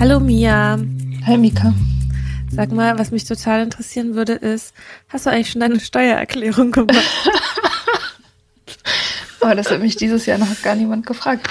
[0.00, 0.78] Hallo Mia.
[1.26, 1.74] Hi Mika.
[2.50, 4.74] Sag mal, was mich total interessieren würde, ist,
[5.08, 6.96] hast du eigentlich schon deine Steuererklärung gemacht?
[9.40, 11.48] oh, das hat mich dieses Jahr noch gar niemand gefragt.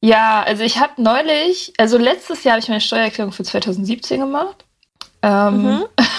[0.00, 4.64] Ja, also ich habe neulich, also letztes Jahr habe ich meine Steuererklärung für 2017 gemacht.
[5.22, 5.84] Ähm, mhm.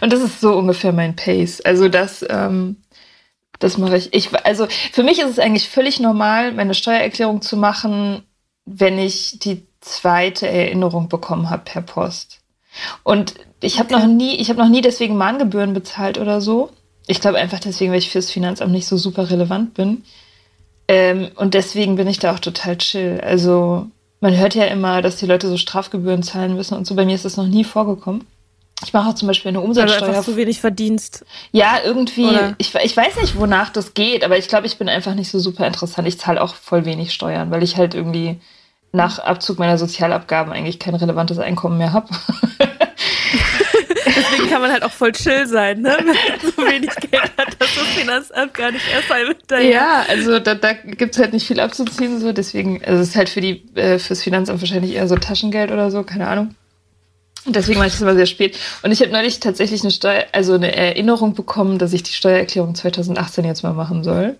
[0.00, 1.60] und das ist so ungefähr mein Pace.
[1.60, 2.76] Also das, ähm,
[3.58, 4.12] das mache ich.
[4.14, 4.30] ich.
[4.44, 8.22] Also für mich ist es eigentlich völlig normal, meine Steuererklärung zu machen,
[8.64, 12.40] wenn ich die zweite Erinnerung bekommen habe per Post.
[13.02, 14.02] Und ich habe okay.
[14.02, 16.70] noch nie, ich habe noch nie deswegen Mahngebühren bezahlt oder so.
[17.06, 20.04] Ich glaube einfach deswegen, weil ich fürs Finanzamt nicht so super relevant bin.
[20.86, 23.20] Ähm, und deswegen bin ich da auch total chill.
[23.22, 23.86] Also
[24.20, 26.94] man hört ja immer, dass die Leute so Strafgebühren zahlen müssen und so.
[26.94, 28.26] Bei mir ist das noch nie vorgekommen.
[28.84, 30.00] Ich mache auch zum Beispiel eine Umsatzsteuer.
[30.00, 31.24] Weil du einfach zu wenig verdienst.
[31.50, 32.28] Ja, irgendwie.
[32.58, 35.38] Ich, ich weiß nicht, wonach das geht, aber ich glaube, ich bin einfach nicht so
[35.40, 36.06] super interessant.
[36.06, 38.40] Ich zahle auch voll wenig Steuern, weil ich halt irgendwie
[38.92, 42.08] nach Abzug meiner Sozialabgaben eigentlich kein relevantes Einkommen mehr habe.
[44.06, 45.96] Deswegen kann man halt auch voll chill sein, ne?
[45.98, 49.70] wenn man so wenig Geld hat, dass das Finanzamt gar nicht erst einmal daher.
[49.70, 53.16] Ja, also da, da gibt es halt nicht viel abzuziehen, so deswegen, also es ist
[53.16, 56.54] halt für die, äh, fürs Finanzamt wahrscheinlich eher so Taschengeld oder so, keine Ahnung.
[57.44, 58.58] Und deswegen mache ich das immer sehr spät.
[58.82, 62.74] Und ich habe neulich tatsächlich eine Steuer, also eine Erinnerung bekommen, dass ich die Steuererklärung
[62.74, 64.36] 2018 jetzt mal machen soll.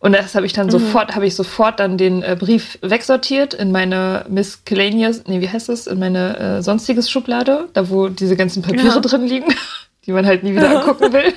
[0.00, 0.70] Und das habe ich dann mhm.
[0.70, 5.68] sofort, habe ich sofort dann den äh, Brief wegsortiert in meine Miscellaneous, nee, wie heißt
[5.68, 9.00] das, in meine äh, sonstiges Schublade, da wo diese ganzen Papiere ja.
[9.00, 9.54] drin liegen,
[10.06, 11.34] die man halt nie wieder angucken will.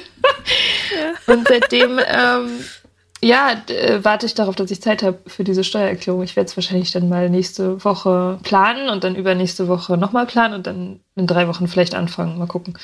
[1.28, 1.34] ja.
[1.34, 2.50] Und seitdem, ähm,
[3.23, 6.23] ja, äh, warte ich darauf, dass ich Zeit habe für diese Steuererklärung.
[6.23, 10.53] Ich werde es wahrscheinlich dann mal nächste Woche planen und dann übernächste Woche nochmal planen
[10.53, 12.38] und dann in drei Wochen vielleicht anfangen.
[12.38, 12.77] Mal gucken.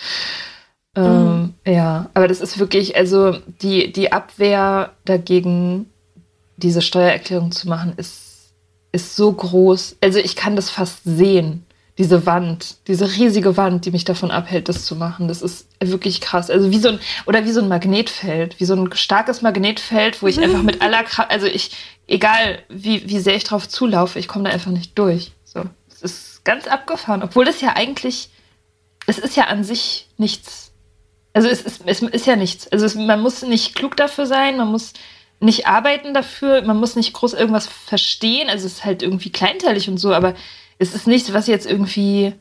[0.96, 1.54] Ähm, mhm.
[1.66, 5.88] Ja, aber das ist wirklich, also die, die Abwehr dagegen,
[6.58, 8.54] diese Steuererklärung zu machen, ist,
[8.92, 9.98] ist so groß.
[10.02, 11.66] Also ich kann das fast sehen,
[12.00, 15.28] diese Wand, diese riesige Wand, die mich davon abhält, das zu machen.
[15.28, 16.50] Das ist wirklich krass.
[16.50, 20.28] Also wie so ein, oder wie so ein Magnetfeld, wie so ein starkes Magnetfeld, wo
[20.28, 20.44] ich mhm.
[20.44, 21.72] einfach mit aller Kraft, also ich,
[22.07, 25.34] egal wie, wie sehr ich drauf zulaufe, ich komme da einfach nicht durch.
[25.44, 28.30] So, es ist ganz abgefahren, obwohl das ja eigentlich,
[29.06, 30.69] es ist ja an sich nichts
[31.34, 32.68] also es ist, es ist ja nichts.
[32.72, 34.94] Also es, man muss nicht klug dafür sein, man muss
[35.40, 38.50] nicht arbeiten dafür, man muss nicht groß irgendwas verstehen.
[38.50, 40.34] Also es ist halt irgendwie kleinteilig und so, aber
[40.80, 42.34] es ist nichts, was jetzt irgendwie,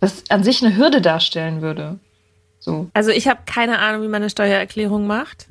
[0.00, 2.00] was an sich eine Hürde darstellen würde.
[2.58, 2.90] So.
[2.94, 5.46] Also ich habe keine Ahnung, wie man eine Steuererklärung macht.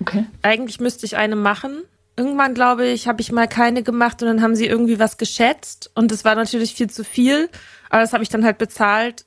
[0.00, 0.26] Okay.
[0.42, 1.82] Eigentlich müsste ich eine machen.
[2.16, 5.90] Irgendwann, glaube ich, habe ich mal keine gemacht und dann haben sie irgendwie was geschätzt
[5.94, 7.48] und es war natürlich viel zu viel,
[7.90, 9.24] aber das habe ich dann halt bezahlt,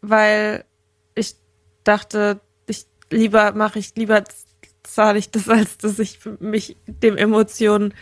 [0.00, 0.64] weil
[1.14, 1.34] ich
[1.84, 4.22] dachte, ich lieber mache ich lieber
[4.84, 7.92] zahle ich das, als dass ich mich dem Emotionen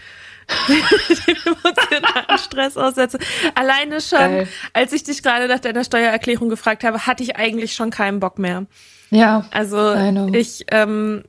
[0.68, 3.18] dem emotionalen Stress aussetze.
[3.54, 4.48] Alleine schon, Geil.
[4.72, 8.38] als ich dich gerade nach deiner Steuererklärung gefragt habe, hatte ich eigentlich schon keinen Bock
[8.38, 8.66] mehr.
[9.10, 9.46] Ja.
[9.50, 9.94] Also
[10.32, 11.24] ich ähm,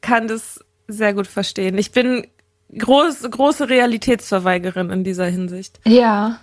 [0.00, 1.78] kann das sehr gut verstehen.
[1.78, 2.26] Ich bin
[2.76, 5.80] groß, große Realitätsverweigerin in dieser Hinsicht.
[5.84, 6.40] Ja.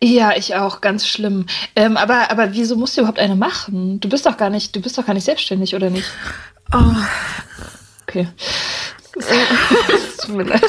[0.00, 1.46] Ja, ich auch, ganz schlimm.
[1.74, 3.98] Ähm, aber, aber wieso musst du überhaupt eine machen?
[3.98, 6.08] Du bist doch gar nicht, du bist doch gar nicht selbstständig, oder nicht?
[6.72, 6.94] Oh.
[8.02, 8.28] Okay.
[10.20, 10.62] Tut mir leid.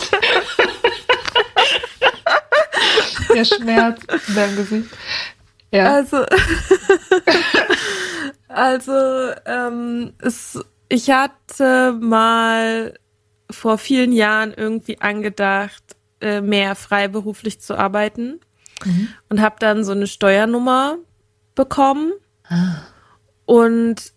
[3.33, 4.89] Der Schmerz in deinem Gesicht.
[5.71, 5.93] Ja.
[5.93, 6.25] Also,
[8.47, 8.93] also
[9.45, 12.97] ähm, es, ich hatte mal
[13.51, 15.83] vor vielen Jahren irgendwie angedacht,
[16.21, 18.39] äh, mehr freiberuflich zu arbeiten
[18.83, 19.09] mhm.
[19.29, 20.97] und habe dann so eine Steuernummer
[21.55, 22.13] bekommen.
[22.43, 22.81] Ah.
[23.45, 24.13] Und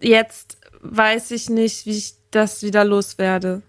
[0.00, 3.62] jetzt weiß ich nicht, wie ich das wieder loswerde.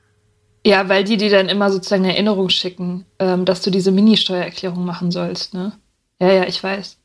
[0.65, 4.85] Ja, weil die dir dann immer sozusagen eine Erinnerung schicken, ähm, dass du diese Mini-Steuererklärung
[4.85, 5.73] machen sollst, ne?
[6.19, 6.97] Ja, ja, ich weiß.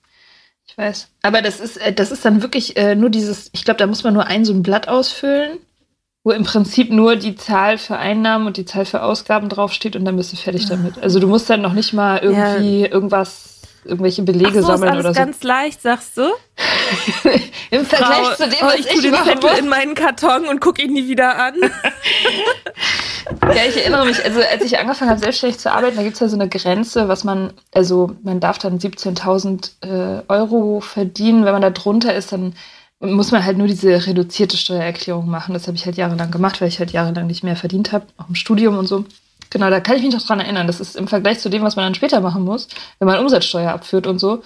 [0.67, 1.09] Ich weiß.
[1.23, 4.05] Aber das ist, äh, das ist dann wirklich äh, nur dieses, ich glaube, da muss
[4.05, 5.59] man nur ein so ein Blatt ausfüllen,
[6.23, 10.05] wo im Prinzip nur die Zahl für Einnahmen und die Zahl für Ausgaben draufsteht und
[10.05, 10.99] dann bist du fertig damit.
[10.99, 12.93] Also du musst dann noch nicht mal irgendwie ja.
[12.93, 13.56] irgendwas
[13.87, 15.21] irgendwelche Belege so, sammeln ist alles oder so.
[15.21, 16.23] ganz leicht, sagst du?
[17.71, 19.59] Im Vergleich Frau, zu dem, oh, was ich, ich tue den Zettel muss.
[19.59, 21.55] in meinen Karton und gucke ihn nie wieder an.
[23.55, 26.21] ja, ich erinnere mich, also als ich angefangen habe, selbstständig zu arbeiten, da gibt es
[26.21, 31.45] ja so eine Grenze, was man, also man darf dann 17.000 äh, Euro verdienen.
[31.45, 32.55] Wenn man da drunter ist, dann
[33.01, 35.55] muss man halt nur diese reduzierte Steuererklärung machen.
[35.55, 38.29] Das habe ich halt jahrelang gemacht, weil ich halt jahrelang nicht mehr verdient habe, auch
[38.29, 39.05] im Studium und so.
[39.51, 40.67] Genau, da kann ich mich noch dran erinnern.
[40.67, 43.73] Das ist im Vergleich zu dem, was man dann später machen muss, wenn man Umsatzsteuer
[43.73, 44.43] abführt und so,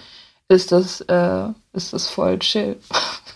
[0.49, 2.77] ist das, äh, ist das voll chill.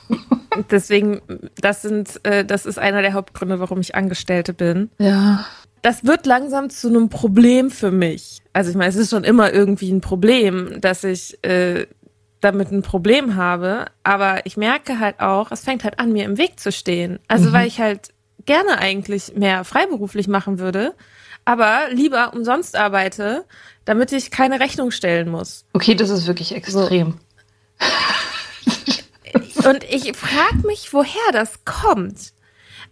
[0.70, 1.20] Deswegen,
[1.56, 4.90] das sind, äh, das ist einer der Hauptgründe, warum ich Angestellte bin.
[4.98, 5.46] Ja.
[5.82, 8.40] Das wird langsam zu einem Problem für mich.
[8.52, 11.86] Also ich meine, es ist schon immer irgendwie ein Problem, dass ich äh,
[12.40, 16.38] damit ein Problem habe, aber ich merke halt auch, es fängt halt an, mir im
[16.38, 17.18] Weg zu stehen.
[17.28, 17.52] Also mhm.
[17.52, 18.10] weil ich halt
[18.44, 20.94] gerne eigentlich mehr freiberuflich machen würde,
[21.44, 23.44] aber lieber umsonst arbeite,
[23.84, 25.64] damit ich keine Rechnung stellen muss.
[25.72, 27.18] Okay, das ist wirklich extrem.
[29.52, 29.68] So.
[29.68, 32.32] Und ich frage mich, woher das kommt.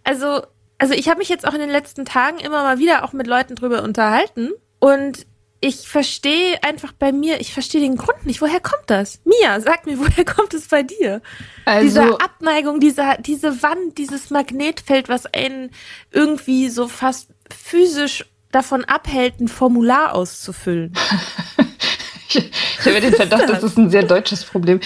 [0.03, 0.41] Also,
[0.77, 3.27] also ich habe mich jetzt auch in den letzten Tagen immer mal wieder auch mit
[3.27, 5.25] Leuten drüber unterhalten und
[5.65, 8.41] ich verstehe einfach bei mir, ich verstehe den Grund nicht.
[8.41, 9.21] Woher kommt das?
[9.23, 11.21] Mia, sag mir, woher kommt es bei dir?
[11.63, 15.71] Also, diese Abneigung, dieser, diese Wand, dieses Magnetfeld, was einen
[16.11, 20.93] irgendwie so fast physisch davon abhält, ein Formular auszufüllen.
[22.29, 22.51] ich,
[22.85, 24.79] habe den Verdacht, das ist ein sehr deutsches Problem.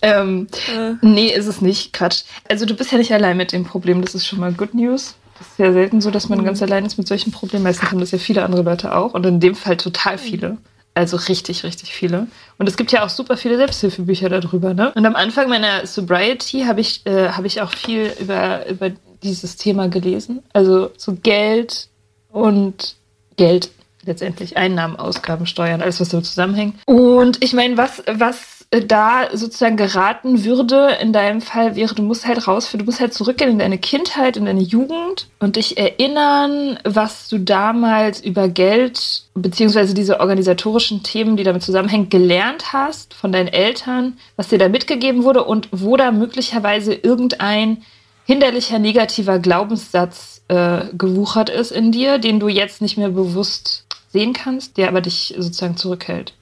[0.00, 0.46] Ähm,
[0.76, 0.94] äh.
[1.00, 1.92] Nee, ist es nicht.
[1.92, 2.22] Quatsch.
[2.48, 4.02] Also du bist ja nicht allein mit dem Problem.
[4.02, 5.14] Das ist schon mal Good News.
[5.38, 6.44] Das ist ja selten so, dass man mhm.
[6.44, 7.64] ganz allein ist mit solchen Problemen.
[7.64, 9.14] Meistens haben das ja viele andere Leute auch.
[9.14, 10.58] Und in dem Fall total viele.
[10.94, 12.26] Also richtig, richtig viele.
[12.58, 14.74] Und es gibt ja auch super viele Selbsthilfebücher darüber.
[14.74, 14.92] Ne?
[14.94, 18.90] Und am Anfang meiner Sobriety habe ich, äh, hab ich auch viel über, über
[19.22, 20.42] dieses Thema gelesen.
[20.52, 21.88] Also so Geld
[22.30, 22.96] und
[23.36, 23.70] Geld
[24.04, 26.74] letztendlich Einnahmen, Ausgaben, Steuern, alles, was damit zusammenhängt.
[26.86, 32.26] Und ich meine, was, was da sozusagen geraten würde in deinem Fall wäre, du musst
[32.26, 36.78] halt raus, du musst halt zurückgehen in deine Kindheit, in deine Jugend und dich erinnern,
[36.82, 43.30] was du damals über Geld beziehungsweise diese organisatorischen Themen, die damit zusammenhängen, gelernt hast von
[43.30, 47.84] deinen Eltern, was dir da mitgegeben wurde und wo da möglicherweise irgendein
[48.32, 54.32] hinderlicher negativer Glaubenssatz äh, gewuchert ist in dir, den du jetzt nicht mehr bewusst sehen
[54.32, 56.32] kannst, der aber dich sozusagen zurückhält.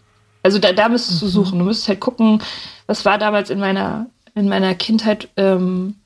[0.44, 1.30] Also da, da müsstest du mhm.
[1.30, 1.58] suchen.
[1.58, 2.40] Du müsstest halt gucken,
[2.86, 4.06] was war damals in meiner,
[4.36, 5.96] in meiner Kindheit, ähm,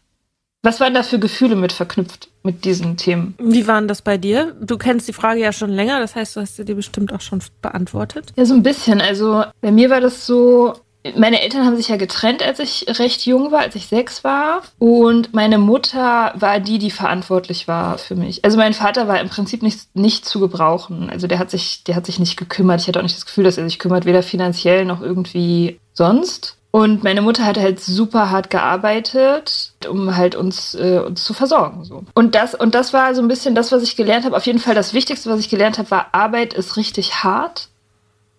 [0.62, 3.34] was waren da für Gefühle mit verknüpft mit diesen Themen?
[3.38, 4.56] Wie waren das bei dir?
[4.62, 7.20] Du kennst die Frage ja schon länger, das heißt, du hast sie dir bestimmt auch
[7.20, 8.32] schon beantwortet.
[8.36, 9.02] Ja, so ein bisschen.
[9.02, 10.72] Also bei mir war das so,
[11.16, 14.62] meine Eltern haben sich ja getrennt, als ich recht jung war, als ich sechs war.
[14.78, 18.44] Und meine Mutter war die, die verantwortlich war für mich.
[18.44, 21.10] Also mein Vater war im Prinzip nicht, nicht zu gebrauchen.
[21.10, 22.80] Also der hat sich, der hat sich nicht gekümmert.
[22.80, 26.56] Ich hatte auch nicht das Gefühl, dass er sich kümmert, weder finanziell noch irgendwie sonst.
[26.70, 31.84] Und meine Mutter hat halt super hart gearbeitet, um halt uns, äh, uns zu versorgen.
[31.84, 32.02] So.
[32.14, 34.36] Und, das, und das war so ein bisschen das, was ich gelernt habe.
[34.36, 37.68] Auf jeden Fall das Wichtigste, was ich gelernt habe, war, Arbeit ist richtig hart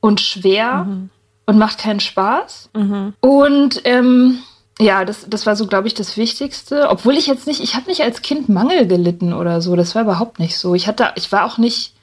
[0.02, 0.86] und schwer.
[0.86, 1.12] Mhm
[1.46, 2.70] und macht keinen Spaß.
[2.74, 3.14] Mhm.
[3.20, 4.40] Und ähm,
[4.80, 6.90] ja, das, das war so, glaube ich, das Wichtigste.
[6.90, 9.76] Obwohl ich jetzt nicht, ich habe nicht als Kind Mangel gelitten oder so.
[9.76, 10.76] Das war überhaupt nicht so.
[10.76, 11.94] Ich hatte, ich war auch nicht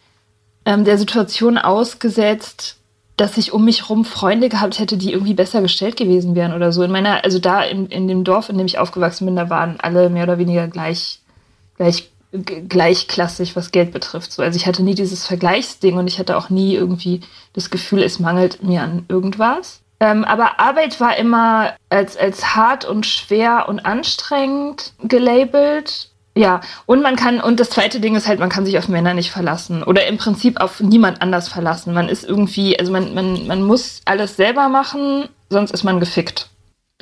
[0.64, 2.76] ähm, der Situation ausgesetzt,
[3.16, 6.72] dass ich um mich rum Freunde gehabt hätte, die irgendwie besser gestellt gewesen wären oder
[6.72, 6.82] so.
[6.82, 9.78] In meiner, also da in, in dem Dorf, in dem ich aufgewachsen bin, da waren
[9.80, 11.20] alle mehr oder weniger gleich,
[11.76, 14.32] gleich, gleichklassig, was Geld betrifft.
[14.32, 17.20] So, also ich hatte nie dieses Vergleichsding und ich hatte auch nie irgendwie
[17.52, 19.80] das Gefühl, es mangelt mir an irgendwas.
[20.00, 26.08] Ähm, aber Arbeit war immer als, als hart und schwer und anstrengend gelabelt.
[26.34, 29.12] Ja, und man kann, und das zweite Ding ist halt, man kann sich auf Männer
[29.12, 31.92] nicht verlassen oder im Prinzip auf niemand anders verlassen.
[31.92, 36.48] Man ist irgendwie, also man, man, man muss alles selber machen, sonst ist man gefickt.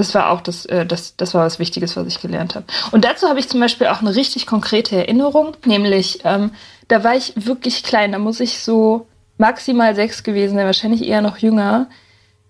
[0.01, 2.67] Das war auch das, äh, das, das war was Wichtiges, was ich gelernt habe.
[2.91, 6.53] Und dazu habe ich zum Beispiel auch eine richtig konkrete Erinnerung, nämlich ähm,
[6.89, 9.07] da war ich wirklich klein, da muss ich so
[9.39, 11.89] maximal sechs gewesen sein, wahrscheinlich eher noch jünger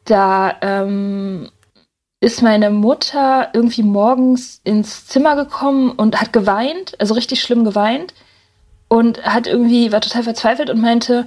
[0.04, 1.50] da ähm,
[2.20, 8.12] ist meine Mutter irgendwie morgens ins Zimmer gekommen und hat geweint, also richtig schlimm geweint
[8.88, 11.24] und hat irgendwie, war total verzweifelt und meinte,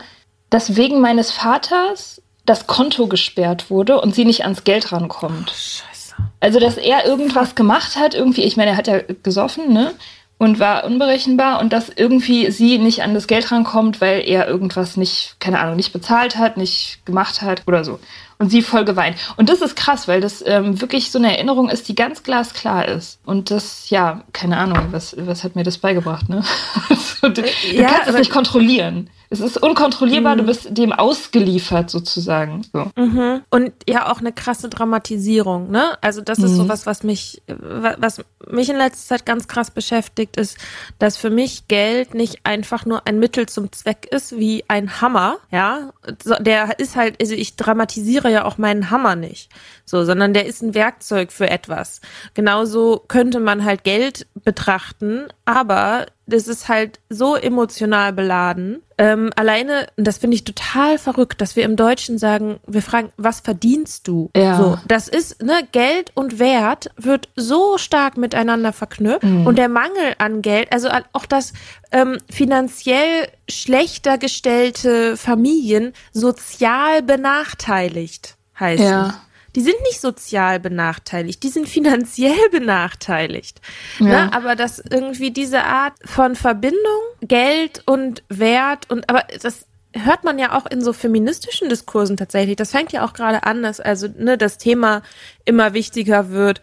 [0.49, 5.51] dass wegen meines Vaters das Konto gesperrt wurde und sie nicht ans Geld rankommt.
[5.51, 5.92] Oh.
[6.39, 9.93] Also, dass er irgendwas gemacht hat, irgendwie, ich meine, er hat ja gesoffen, ne?
[10.39, 14.98] Und war unberechenbar und dass irgendwie sie nicht an das Geld rankommt, weil er irgendwas
[14.98, 18.00] nicht, keine Ahnung, nicht bezahlt hat, nicht gemacht hat oder so
[18.43, 19.17] und sie voll geweint.
[19.38, 22.88] Und das ist krass, weil das ähm, wirklich so eine Erinnerung ist, die ganz glasklar
[22.88, 23.20] ist.
[23.25, 26.43] Und das, ja, keine Ahnung, was, was hat mir das beigebracht, ne?
[27.22, 29.10] du, du ja, kannst es nicht kontrollieren.
[29.33, 30.39] Es ist unkontrollierbar, mhm.
[30.41, 32.61] du bist dem ausgeliefert sozusagen.
[32.71, 32.91] So.
[32.95, 33.41] Mhm.
[33.49, 35.97] Und ja, auch eine krasse Dramatisierung, ne?
[36.01, 36.57] Also das ist mhm.
[36.57, 40.59] sowas, was mich, was mich in letzter Zeit ganz krass beschäftigt, ist,
[40.99, 45.37] dass für mich Geld nicht einfach nur ein Mittel zum Zweck ist, wie ein Hammer,
[45.49, 45.93] ja?
[46.39, 49.49] Der ist halt, also ich dramatisiere ja auch meinen Hammer nicht,
[49.83, 52.01] so, sondern der ist ein Werkzeug für etwas.
[52.35, 58.81] Genauso könnte man halt Geld betrachten, aber das ist halt so emotional beladen.
[58.97, 63.11] Ähm, alleine, und das finde ich total verrückt, dass wir im Deutschen sagen, wir fragen,
[63.17, 64.29] was verdienst du?
[64.35, 64.57] Ja.
[64.57, 69.45] So, das ist, ne, Geld und Wert wird so stark miteinander verknüpft mhm.
[69.47, 71.53] und der Mangel an Geld, also auch das
[71.91, 78.83] ähm, finanziell schlechter gestellte Familien sozial benachteiligt heißt.
[78.83, 79.21] Ja
[79.55, 83.62] die sind nicht sozial benachteiligt, die sind finanziell benachteiligt.
[84.00, 84.05] Ja.
[84.05, 84.33] Ne?
[84.33, 86.79] Aber dass irgendwie diese Art von Verbindung,
[87.22, 92.55] Geld und Wert und aber das hört man ja auch in so feministischen Diskursen tatsächlich.
[92.55, 95.03] Das fängt ja auch gerade an, dass also ne, das Thema
[95.45, 96.62] immer wichtiger wird,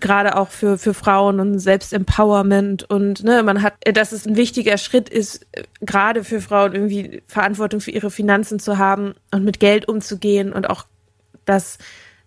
[0.00, 4.78] gerade auch für für Frauen und Selbstempowerment und ne, man hat, dass es ein wichtiger
[4.78, 5.46] Schritt ist,
[5.80, 10.70] gerade für Frauen irgendwie Verantwortung für ihre Finanzen zu haben und mit Geld umzugehen und
[10.70, 10.84] auch
[11.44, 11.78] das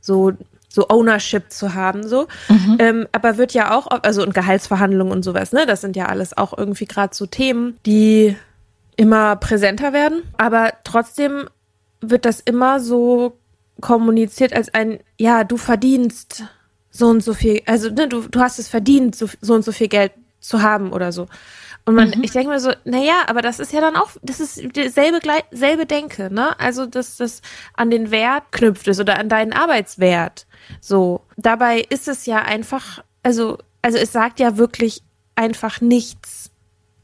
[0.01, 0.33] so
[0.73, 2.27] so Ownership zu haben, so.
[2.47, 2.77] Mhm.
[2.79, 5.65] Ähm, aber wird ja auch, also und Gehaltsverhandlungen und sowas, ne?
[5.65, 8.37] Das sind ja alles auch irgendwie gerade so Themen, die
[8.95, 10.23] immer präsenter werden.
[10.37, 11.49] Aber trotzdem
[11.99, 13.37] wird das immer so
[13.81, 16.43] kommuniziert als ein, ja, du verdienst
[16.89, 19.71] so und so viel, also ne, du, du hast es verdient, so, so und so
[19.71, 21.27] viel Geld zu haben oder so.
[21.85, 22.23] Und man, mhm.
[22.23, 25.19] ich denke mir so, naja, aber das ist ja dann auch, das ist dieselbe
[25.51, 26.59] selbe Denke, ne?
[26.59, 27.41] Also, dass das
[27.73, 30.45] an den Wert knüpft ist oder an deinen Arbeitswert.
[30.79, 31.21] So.
[31.37, 35.01] Dabei ist es ja einfach, also, also es sagt ja wirklich
[35.35, 36.51] einfach nichts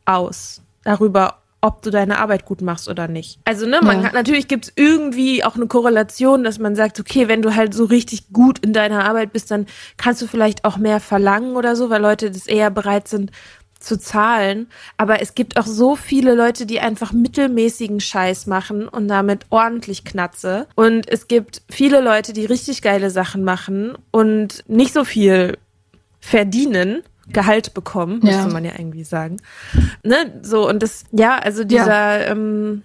[0.05, 3.39] aus darüber, ob du deine Arbeit gut machst oder nicht.
[3.45, 4.03] Also, ne, man ja.
[4.03, 7.85] kann, natürlich gibt's irgendwie auch eine Korrelation, dass man sagt, okay, wenn du halt so
[7.85, 9.65] richtig gut in deiner Arbeit bist, dann
[9.97, 13.31] kannst du vielleicht auch mehr verlangen oder so, weil Leute das eher bereit sind,
[13.79, 14.67] zu zahlen.
[14.97, 20.03] Aber es gibt auch so viele Leute, die einfach mittelmäßigen Scheiß machen und damit ordentlich
[20.05, 20.67] Knatze.
[20.75, 25.57] Und es gibt viele Leute, die richtig geile Sachen machen und nicht so viel
[26.19, 27.03] verdienen.
[27.29, 28.37] Gehalt bekommen, ja.
[28.37, 29.35] müsste man ja irgendwie sagen.
[30.01, 30.39] Ne?
[30.43, 32.31] So, und das, ja, also dieser, ja.
[32.31, 32.83] ähm,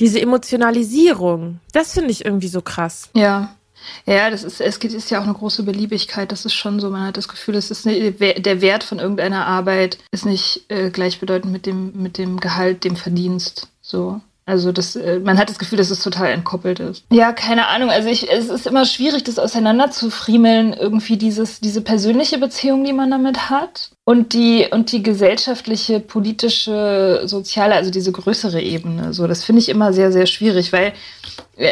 [0.00, 3.10] diese Emotionalisierung, das finde ich irgendwie so krass.
[3.14, 3.55] Ja.
[4.04, 6.32] Ja, das ist, es ist ja auch eine große Beliebigkeit.
[6.32, 6.90] Das ist schon so.
[6.90, 10.90] Man hat das Gefühl, es ist nicht, der Wert von irgendeiner Arbeit ist nicht äh,
[10.90, 13.68] gleichbedeutend mit dem, mit dem Gehalt, dem Verdienst.
[13.80, 14.20] So.
[14.48, 17.04] Also das, äh, man hat das Gefühl, dass es total entkoppelt ist.
[17.10, 17.90] Ja, keine Ahnung.
[17.90, 22.84] Also ich, es ist immer schwierig, das auseinander zu friemeln, irgendwie dieses, diese persönliche Beziehung,
[22.84, 23.90] die man damit hat.
[24.04, 29.12] Und die, und die gesellschaftliche, politische, soziale, also diese größere Ebene.
[29.12, 30.92] So, das finde ich immer sehr, sehr schwierig, weil,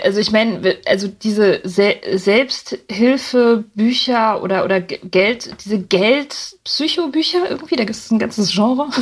[0.02, 7.96] also ich meine, also diese Se Selbsthilfebücher oder, oder Geld, diese Geld-Psychobücher irgendwie, da gibt
[7.96, 8.88] es ein ganzes Genre.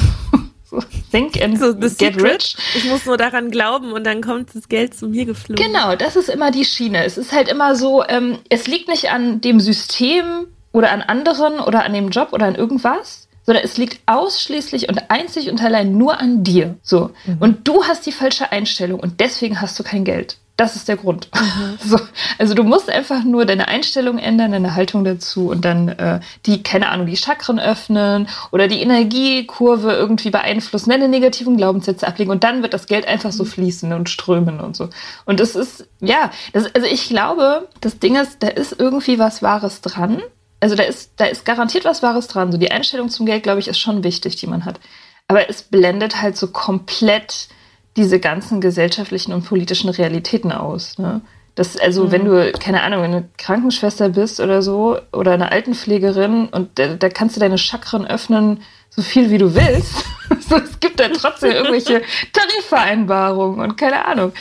[1.11, 2.23] Think and so, get secret.
[2.23, 2.57] rich.
[2.75, 5.65] Ich muss nur daran glauben und dann kommt das Geld zu mir geflogen.
[5.65, 7.05] Genau, das ist immer die Schiene.
[7.05, 11.61] Es ist halt immer so, ähm, es liegt nicht an dem System oder an anderen
[11.61, 15.97] oder an dem Job oder an irgendwas, sondern es liegt ausschließlich und einzig und allein
[15.97, 16.77] nur an dir.
[16.83, 17.11] So.
[17.27, 17.37] Mhm.
[17.41, 20.39] Und du hast die falsche Einstellung und deswegen hast du kein Geld.
[20.57, 21.29] Das ist der Grund.
[21.35, 21.79] Mhm.
[21.85, 21.99] So,
[22.39, 26.63] also du musst einfach nur deine Einstellung ändern, deine Haltung dazu und dann äh, die,
[26.63, 32.45] keine Ahnung, die Chakren öffnen oder die Energiekurve irgendwie beeinflussen, deine negativen Glaubenssätze ablegen und
[32.45, 33.49] dann wird das Geld einfach so mhm.
[33.49, 34.91] fließen und strömen und so.
[35.25, 39.43] Und das ist, ja, das, also ich glaube, das Ding ist, da ist irgendwie was
[39.43, 40.23] Wahres dran.
[40.61, 42.53] Also da ist, da ist garantiert was Wahres dran.
[42.53, 44.79] So die Einstellung zum Geld, glaube ich, ist schon wichtig, die man hat.
[45.27, 47.49] Aber es blendet halt so komplett
[47.97, 50.99] diese ganzen gesellschaftlichen und politischen Realitäten aus.
[50.99, 51.21] Ne?
[51.55, 52.13] Das, also, mhm.
[52.13, 57.09] wenn du, keine Ahnung, eine Krankenschwester bist oder so, oder eine Altenpflegerin und da, da
[57.09, 60.05] kannst du deine Chakren öffnen, so viel wie du willst.
[60.49, 64.33] so, es gibt da trotzdem irgendwelche Tarifvereinbarungen und keine Ahnung.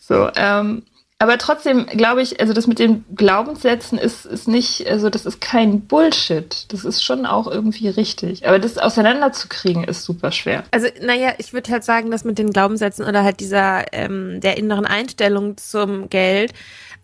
[0.00, 0.82] So, ähm,
[1.24, 5.40] aber trotzdem glaube ich, also das mit den Glaubenssätzen ist, ist nicht, also das ist
[5.40, 6.66] kein Bullshit.
[6.68, 8.46] Das ist schon auch irgendwie richtig.
[8.46, 10.64] Aber das auseinanderzukriegen ist super schwer.
[10.70, 14.58] Also, naja, ich würde halt sagen, dass mit den Glaubenssätzen oder halt dieser, ähm, der
[14.58, 16.52] inneren Einstellung zum Geld,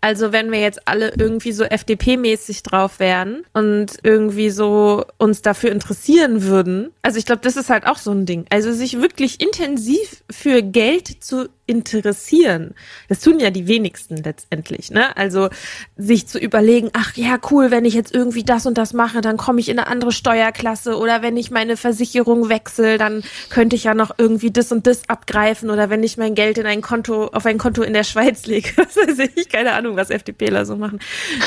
[0.01, 5.71] also wenn wir jetzt alle irgendwie so FDP-mäßig drauf wären und irgendwie so uns dafür
[5.71, 8.45] interessieren würden, also ich glaube, das ist halt auch so ein Ding.
[8.49, 12.75] Also sich wirklich intensiv für Geld zu interessieren.
[13.07, 15.15] Das tun ja die wenigsten letztendlich, ne?
[15.15, 15.49] Also
[15.97, 19.37] sich zu überlegen, ach ja, cool, wenn ich jetzt irgendwie das und das mache, dann
[19.37, 23.85] komme ich in eine andere Steuerklasse oder wenn ich meine Versicherung wechsle, dann könnte ich
[23.85, 27.27] ja noch irgendwie das und das abgreifen oder wenn ich mein Geld in ein Konto
[27.27, 30.75] auf ein Konto in der Schweiz lege, was weiß ich, keine Ahnung, was FDPler so
[30.75, 30.99] machen.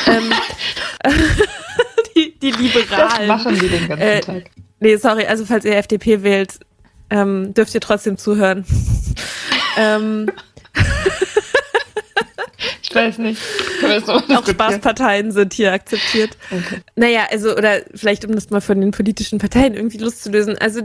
[0.06, 0.32] ähm,
[2.16, 3.28] die, die Liberalen.
[3.28, 4.44] Das machen die den ganzen äh, Tag.
[4.80, 6.58] Nee, sorry, also falls ihr FDP wählt,
[7.10, 8.64] ähm, dürft ihr trotzdem zuhören.
[9.76, 10.30] Ähm,
[12.82, 13.40] ich weiß nicht.
[14.08, 16.36] Auch Spaßparteien sind hier akzeptiert.
[16.50, 16.80] Okay.
[16.96, 20.58] Naja, also, oder vielleicht, um das mal von den politischen Parteien irgendwie loszulösen.
[20.58, 20.80] Also,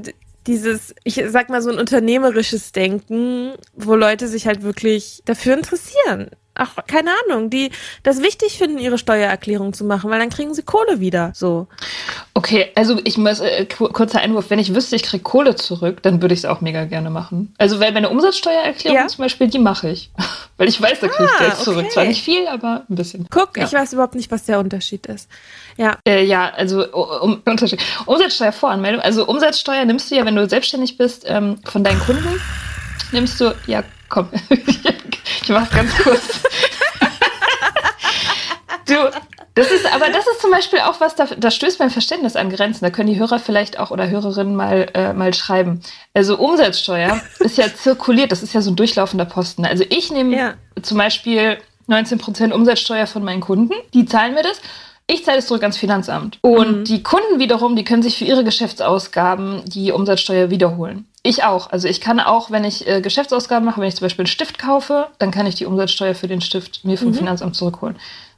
[0.47, 6.31] dieses, ich sag mal, so ein unternehmerisches Denken, wo Leute sich halt wirklich dafür interessieren
[6.59, 7.71] ach, keine Ahnung, die
[8.03, 11.31] das wichtig finden, ihre Steuererklärung zu machen, weil dann kriegen sie Kohle wieder.
[11.33, 11.67] So.
[12.33, 16.21] Okay, also ich muss, äh, kurzer Einwurf, wenn ich wüsste, ich kriege Kohle zurück, dann
[16.21, 17.53] würde ich es auch mega gerne machen.
[17.57, 19.07] Also weil meine Umsatzsteuererklärung ja?
[19.07, 20.11] zum Beispiel, die mache ich.
[20.57, 21.85] weil ich weiß, da kriege ich ah, Geld zurück.
[21.85, 21.89] Okay.
[21.89, 23.27] Zwar nicht viel, aber ein bisschen.
[23.29, 23.65] Guck, ja.
[23.65, 25.29] ich weiß überhaupt nicht, was der Unterschied ist.
[25.77, 25.97] Ja.
[26.05, 27.81] Äh, ja, also um, Unterschied.
[28.05, 29.01] Umsatzsteuervoranmeldung.
[29.01, 32.39] Also Umsatzsteuer nimmst du ja, wenn du selbstständig bist, ähm, von deinen Kunden.
[33.11, 34.29] Nimmst du, ja, komm,
[35.49, 36.21] ich mach's ganz kurz.
[38.85, 38.93] du,
[39.55, 42.51] das ist, aber das ist zum Beispiel auch was, da, da stößt mein Verständnis an
[42.51, 42.85] Grenzen.
[42.85, 45.81] Da können die Hörer vielleicht auch oder Hörerinnen mal, äh, mal schreiben.
[46.13, 49.65] Also Umsatzsteuer ist ja zirkuliert, das ist ja so ein durchlaufender Posten.
[49.65, 50.53] Also ich nehme ja.
[50.83, 51.57] zum Beispiel
[51.87, 54.61] 19% Umsatzsteuer von meinen Kunden, die zahlen mir das.
[55.11, 56.37] Ich zahle es zurück ans Finanzamt.
[56.41, 56.83] Und mhm.
[56.83, 61.07] die Kunden wiederum, die können sich für ihre Geschäftsausgaben die Umsatzsteuer wiederholen.
[61.23, 61.71] Ich auch.
[61.71, 64.59] Also ich kann auch, wenn ich äh, Geschäftsausgaben mache, wenn ich zum Beispiel einen Stift
[64.59, 67.15] kaufe, dann kann ich die Umsatzsteuer für den Stift mir vom mhm.
[67.15, 67.95] Finanzamt zurückholen.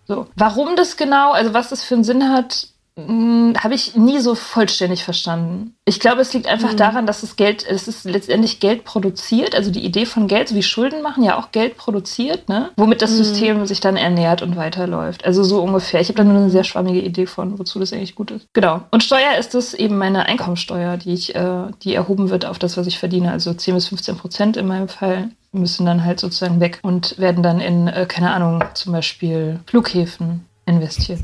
[0.07, 0.27] So.
[0.35, 5.03] Warum das genau, also was das für einen Sinn hat, habe ich nie so vollständig
[5.03, 5.75] verstanden.
[5.85, 6.77] Ich glaube, es liegt einfach mhm.
[6.77, 10.55] daran, dass das Geld, es ist letztendlich Geld produziert, also die Idee von Geld, so
[10.55, 12.69] wie Schulden machen, ja auch Geld produziert, ne?
[12.75, 13.15] womit das mhm.
[13.15, 15.23] System sich dann ernährt und weiterläuft.
[15.23, 16.01] Also so ungefähr.
[16.01, 18.47] Ich habe da nur eine sehr schwammige Idee von, wozu das eigentlich gut ist.
[18.53, 18.81] Genau.
[18.91, 22.75] Und Steuer ist das eben meine Einkommensteuer, die ich, äh, die erhoben wird auf das,
[22.75, 23.31] was ich verdiene.
[23.31, 27.43] Also 10 bis 15 Prozent in meinem Fall müssen dann halt sozusagen weg und werden
[27.43, 31.23] dann in, äh, keine Ahnung, zum Beispiel Flughäfen investiert.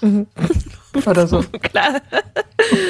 [0.00, 0.26] Mhm.
[1.06, 1.42] Oder so.
[1.62, 2.00] Klar.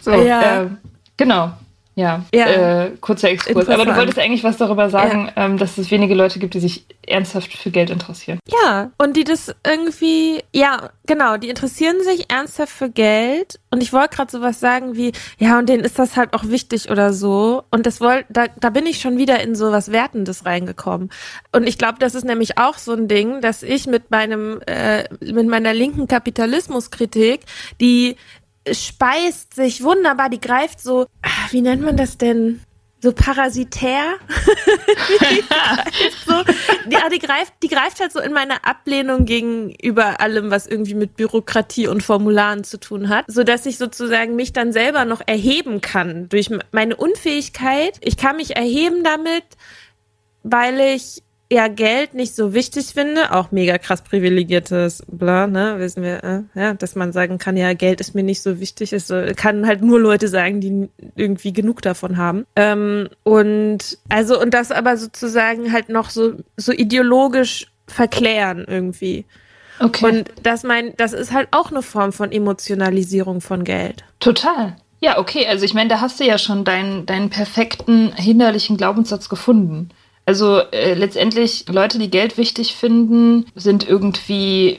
[0.00, 0.62] so, ja.
[0.62, 0.78] Ähm,
[1.16, 1.52] genau.
[1.96, 2.84] Ja, ja.
[2.84, 3.68] Äh, kurzer Exkurs.
[3.68, 5.44] Aber du wolltest eigentlich was darüber sagen, ja.
[5.44, 8.38] ähm, dass es wenige Leute gibt, die sich ernsthaft für Geld interessieren.
[8.46, 13.58] Ja, und die das irgendwie, ja, genau, die interessieren sich ernsthaft für Geld.
[13.70, 16.90] Und ich wollte gerade sowas sagen wie, ja, und denen ist das halt auch wichtig
[16.90, 17.64] oder so.
[17.70, 21.10] Und das wollt, da, da bin ich schon wieder in so was Wertendes reingekommen.
[21.52, 25.04] Und ich glaube, das ist nämlich auch so ein Ding, dass ich mit meinem, äh,
[25.20, 27.40] mit meiner linken Kapitalismuskritik,
[27.80, 28.16] die
[28.70, 32.60] speist sich wunderbar, die greift so, ah, wie nennt man das denn?
[33.02, 34.16] So parasitär.
[35.30, 36.34] die, greift so,
[36.90, 41.16] ja, die greift, die greift halt so in meine Ablehnung gegenüber allem, was irgendwie mit
[41.16, 45.80] Bürokratie und Formularen zu tun hat, so dass ich sozusagen mich dann selber noch erheben
[45.80, 47.96] kann durch meine Unfähigkeit.
[48.02, 49.44] Ich kann mich erheben damit,
[50.42, 56.02] weil ich ja Geld nicht so wichtig finde, auch mega krass privilegiertes, bla, ne, wissen
[56.02, 59.08] wir, äh, ja, dass man sagen kann, ja, Geld ist mir nicht so wichtig, ist
[59.08, 62.46] so, kann halt nur Leute sagen, die irgendwie genug davon haben.
[62.54, 69.24] Ähm, und also und das aber sozusagen halt noch so so ideologisch verklären irgendwie.
[69.80, 70.04] Okay.
[70.04, 74.04] Und das mein, das ist halt auch eine Form von Emotionalisierung von Geld.
[74.20, 74.76] Total.
[75.00, 75.46] Ja, okay.
[75.46, 79.88] Also ich meine, da hast du ja schon deinen, deinen perfekten hinderlichen Glaubenssatz gefunden.
[80.30, 84.78] Also äh, letztendlich Leute, die Geld wichtig finden, sind irgendwie,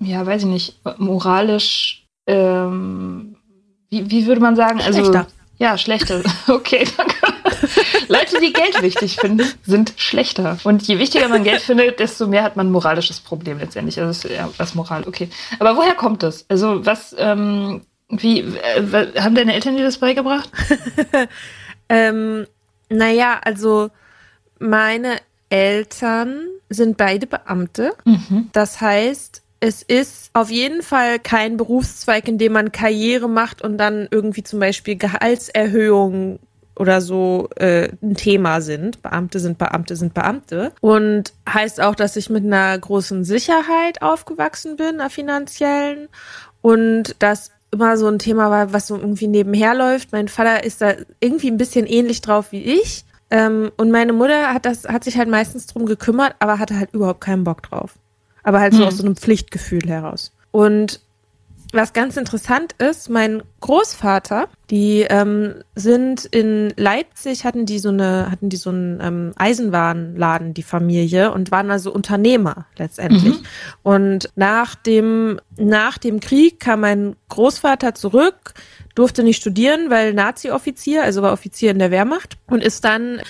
[0.00, 3.36] ja, weiß ich nicht, moralisch, ähm,
[3.88, 4.80] wie, wie würde man sagen?
[4.80, 5.28] Also, schlechter.
[5.58, 6.24] Ja, schlechter.
[6.48, 7.14] Okay, danke.
[8.08, 10.58] Leute, die Geld wichtig finden, sind schlechter.
[10.64, 14.00] Und je wichtiger man Geld findet, desto mehr hat man ein moralisches Problem letztendlich.
[14.00, 15.28] Also ist ja was Moral, okay.
[15.60, 16.46] Aber woher kommt das?
[16.48, 20.50] Also was, ähm, wie, äh, haben deine Eltern dir das beigebracht?
[21.88, 22.48] ähm,
[22.88, 23.90] naja, also
[24.60, 25.16] meine
[25.48, 27.92] Eltern sind beide Beamte.
[28.04, 28.50] Mhm.
[28.52, 33.76] Das heißt, es ist auf jeden Fall kein Berufszweig, in dem man Karriere macht und
[33.76, 36.38] dann irgendwie zum Beispiel Gehaltserhöhungen
[36.76, 39.02] oder so äh, ein Thema sind.
[39.02, 40.72] Beamte sind Beamte sind Beamte.
[40.80, 46.08] Und heißt auch, dass ich mit einer großen Sicherheit aufgewachsen bin, einer finanziellen.
[46.62, 50.12] Und das immer so ein Thema war, was so irgendwie nebenher läuft.
[50.12, 53.04] Mein Vater ist da irgendwie ein bisschen ähnlich drauf wie ich.
[53.30, 56.92] Ähm, und meine Mutter hat das, hat sich halt meistens drum gekümmert, aber hatte halt
[56.92, 57.94] überhaupt keinen Bock drauf.
[58.42, 58.88] Aber halt so hm.
[58.88, 60.32] aus so einem Pflichtgefühl heraus.
[60.50, 61.00] Und
[61.72, 68.30] was ganz interessant ist, mein Großvater, die ähm, sind in Leipzig, hatten die so eine,
[68.30, 73.40] hatten die so einen ähm, Eisenwarenladen, die Familie, und waren also Unternehmer letztendlich.
[73.40, 73.46] Mhm.
[73.82, 78.54] Und nach dem, nach dem Krieg kam mein Großvater zurück,
[78.94, 83.20] durfte nicht studieren, weil Nazi-Offizier, also war Offizier in der Wehrmacht und ist dann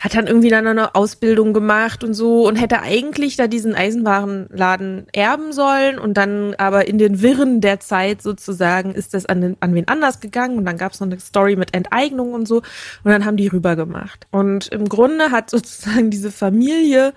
[0.00, 5.06] hat dann irgendwie dann eine Ausbildung gemacht und so und hätte eigentlich da diesen Eisenwarenladen
[5.12, 9.56] erben sollen und dann aber in den Wirren der Zeit sozusagen ist das an, den,
[9.60, 12.56] an wen anders gegangen und dann gab es noch eine Story mit Enteignung und so
[12.56, 14.26] und dann haben die rüber gemacht.
[14.30, 17.12] Und im Grunde hat sozusagen diese Familie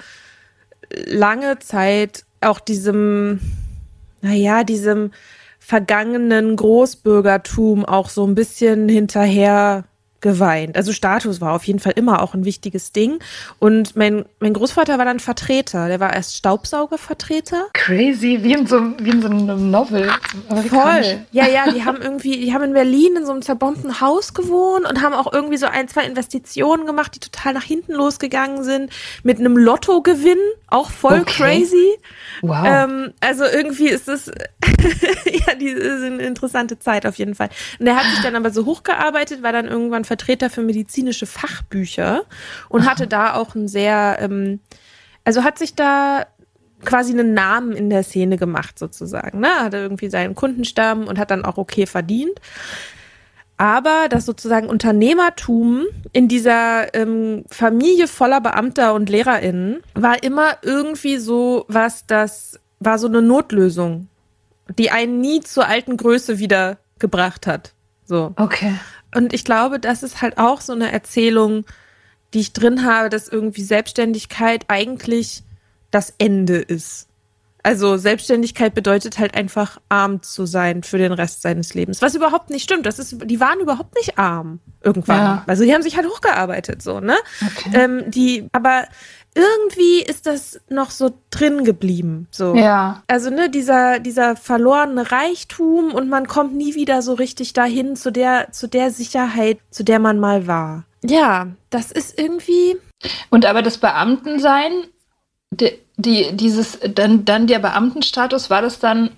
[1.06, 3.40] lange Zeit auch diesem,
[4.22, 5.12] naja, diesem
[5.58, 9.86] vergangenen Großbürgertum auch so ein bisschen hinterher
[10.24, 10.76] geweint.
[10.76, 13.20] Also Status war auf jeden Fall immer auch ein wichtiges Ding.
[13.60, 15.88] Und mein, mein Großvater war dann Vertreter.
[15.88, 17.68] Der war erst Staubsaugervertreter.
[17.74, 20.10] Crazy, wie in so, wie in so einem Novel.
[20.70, 21.26] Voll.
[21.32, 24.90] Ja, ja, die haben irgendwie, die haben in Berlin in so einem zerbombten Haus gewohnt
[24.90, 28.92] und haben auch irgendwie so ein, zwei Investitionen gemacht, die total nach hinten losgegangen sind.
[29.24, 30.40] Mit einem Lottogewinn.
[30.68, 31.60] Auch voll okay.
[31.60, 31.92] crazy.
[32.42, 32.66] Wow.
[32.66, 34.28] Ähm, also irgendwie ist das,
[34.68, 37.50] ja, die ist eine interessante Zeit auf jeden Fall.
[37.78, 42.24] Und der hat sich dann aber so hochgearbeitet, war dann irgendwann Vertreter für medizinische Fachbücher
[42.70, 42.92] und Aha.
[42.92, 44.60] hatte da auch ein sehr, ähm,
[45.26, 46.28] also hat sich da
[46.86, 49.40] quasi einen Namen in der Szene gemacht sozusagen.
[49.40, 49.48] Ne?
[49.48, 52.40] Hatte irgendwie seinen Kundenstamm und hat dann auch okay verdient.
[53.58, 61.18] Aber das sozusagen Unternehmertum in dieser ähm, Familie voller Beamter und LehrerInnen war immer irgendwie
[61.18, 64.10] so was, das war so eine Notlösung,
[64.78, 67.74] die einen nie zur alten Größe wieder gebracht hat.
[68.06, 68.34] So.
[68.36, 68.76] Okay.
[69.16, 71.66] Und ich glaube, das ist halt auch so eine Erzählung,
[72.34, 75.44] die ich drin habe, dass irgendwie Selbstständigkeit eigentlich
[75.92, 77.08] das Ende ist.
[77.66, 82.02] Also Selbstständigkeit bedeutet halt einfach arm zu sein für den Rest seines Lebens.
[82.02, 82.86] Was überhaupt nicht stimmt.
[82.86, 85.18] Das ist, die waren überhaupt nicht arm irgendwann.
[85.18, 85.44] Ja.
[85.48, 87.16] Also die haben sich halt hochgearbeitet, so, ne?
[87.42, 87.72] Okay.
[87.74, 88.84] Ähm, die, aber
[89.36, 92.28] irgendwie ist das noch so drin geblieben.
[92.32, 92.56] So.
[92.56, 93.04] Ja.
[93.08, 98.12] Also, ne, dieser, dieser verlorene Reichtum und man kommt nie wieder so richtig dahin zu
[98.12, 100.86] der, zu der Sicherheit, zu der man mal war.
[101.04, 102.78] Ja, das ist irgendwie.
[103.30, 104.72] Und aber das Beamtensein,
[105.52, 109.12] die, die, dieses, dann, dann der Beamtenstatus, war das dann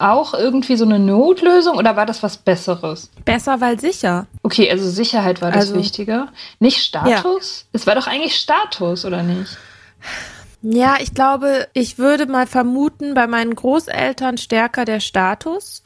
[0.00, 3.10] auch irgendwie so eine Notlösung oder war das was Besseres?
[3.24, 4.26] Besser, weil sicher.
[4.42, 6.28] Okay, also Sicherheit war das also, Wichtige.
[6.58, 7.60] Nicht Status?
[7.62, 7.68] Ja.
[7.72, 9.58] Es war doch eigentlich Status, oder nicht?
[10.62, 15.82] Ja, ich glaube, ich würde mal vermuten, bei meinen Großeltern stärker der Status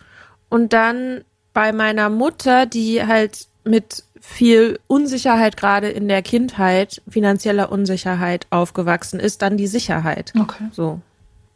[0.48, 7.70] und dann bei meiner Mutter, die halt mit viel Unsicherheit gerade in der Kindheit, finanzieller
[7.70, 10.33] Unsicherheit aufgewachsen ist, dann die Sicherheit.
[10.38, 10.64] Okay.
[10.72, 11.00] So.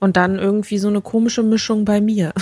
[0.01, 2.33] Und dann irgendwie so eine komische Mischung bei mir.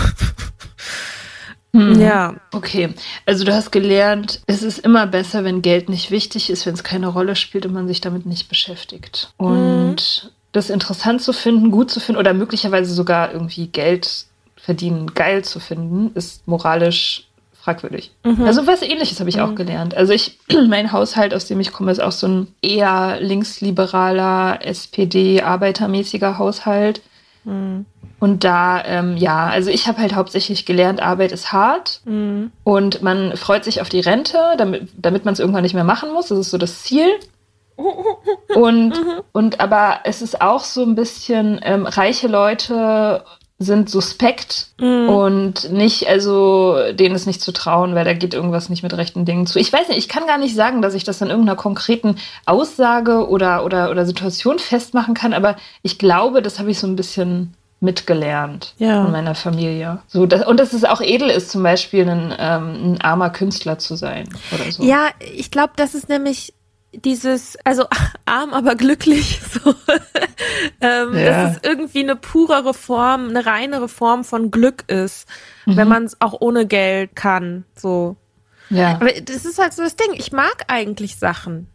[1.77, 2.01] Hm.
[2.01, 2.35] Ja.
[2.53, 2.95] Okay.
[3.27, 6.85] Also du hast gelernt, es ist immer besser, wenn Geld nicht wichtig ist, wenn es
[6.85, 9.31] keine Rolle spielt und man sich damit nicht beschäftigt.
[9.37, 10.29] Und mhm.
[10.53, 15.61] das interessant zu finden, gut zu finden oder möglicherweise sogar irgendwie Geld verdienen geil zu
[15.61, 17.29] finden, ist moralisch
[17.67, 18.13] fragwürdig.
[18.25, 18.45] Mhm.
[18.45, 19.43] Also was ähnliches habe ich mhm.
[19.43, 19.97] auch gelernt.
[19.97, 20.39] Also ich,
[20.69, 27.03] mein Haushalt, aus dem ich komme, ist auch so ein eher linksliberaler, SPD-arbeitermäßiger Haushalt.
[27.47, 27.87] Mhm.
[28.19, 32.51] Und da, ähm, ja, also ich habe halt hauptsächlich gelernt, Arbeit ist hart mhm.
[32.65, 36.13] und man freut sich auf die Rente, damit, damit man es irgendwann nicht mehr machen
[36.13, 36.29] muss.
[36.29, 37.09] Das ist so das Ziel.
[38.55, 39.21] Und, mhm.
[39.33, 43.23] und aber es ist auch so ein bisschen, ähm, reiche Leute
[43.59, 45.09] sind suspekt mhm.
[45.09, 49.25] und nicht, also denen ist nicht zu trauen, weil da geht irgendwas nicht mit rechten
[49.25, 49.59] Dingen zu.
[49.59, 53.29] Ich weiß nicht, ich kann gar nicht sagen, dass ich das an irgendeiner konkreten Aussage
[53.29, 57.55] oder, oder, oder Situation festmachen kann, aber ich glaube, das habe ich so ein bisschen
[57.81, 59.03] mitgelernt ja.
[59.03, 60.01] von meiner Familie.
[60.07, 63.79] So, dass, und dass es auch edel ist, zum Beispiel ein, ähm, ein armer Künstler
[63.79, 64.83] zu sein oder so.
[64.83, 66.53] Ja, ich glaube, das ist nämlich
[67.05, 67.87] dieses, also
[68.27, 69.75] arm, aber glücklich, so.
[70.81, 71.45] ähm, ja.
[71.45, 75.29] dass es irgendwie eine purere Form, eine reinere Form von Glück ist,
[75.65, 75.77] mhm.
[75.77, 78.17] wenn man es auch ohne Geld kann, so.
[78.71, 78.97] Ja.
[78.97, 80.13] Aber das ist halt so das Ding.
[80.15, 81.69] Ich mag eigentlich Sachen.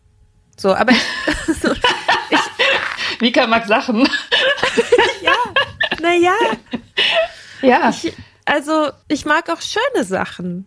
[0.57, 1.01] So, aber ich,
[1.61, 4.07] so, ich Mika mag Sachen.
[5.21, 5.33] ja,
[6.01, 6.33] naja.
[7.61, 7.89] Ja.
[7.89, 8.13] Ich,
[8.45, 10.65] also, ich mag auch schöne Sachen.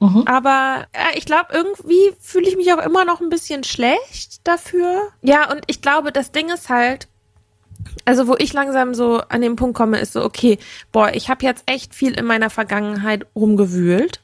[0.00, 0.24] Mhm.
[0.26, 5.08] Aber äh, ich glaube, irgendwie fühle ich mich auch immer noch ein bisschen schlecht dafür.
[5.22, 7.06] Ja, und ich glaube, das Ding ist halt,
[8.06, 10.58] also wo ich langsam so an den Punkt komme, ist so, okay,
[10.90, 14.20] boah, ich habe jetzt echt viel in meiner Vergangenheit rumgewühlt.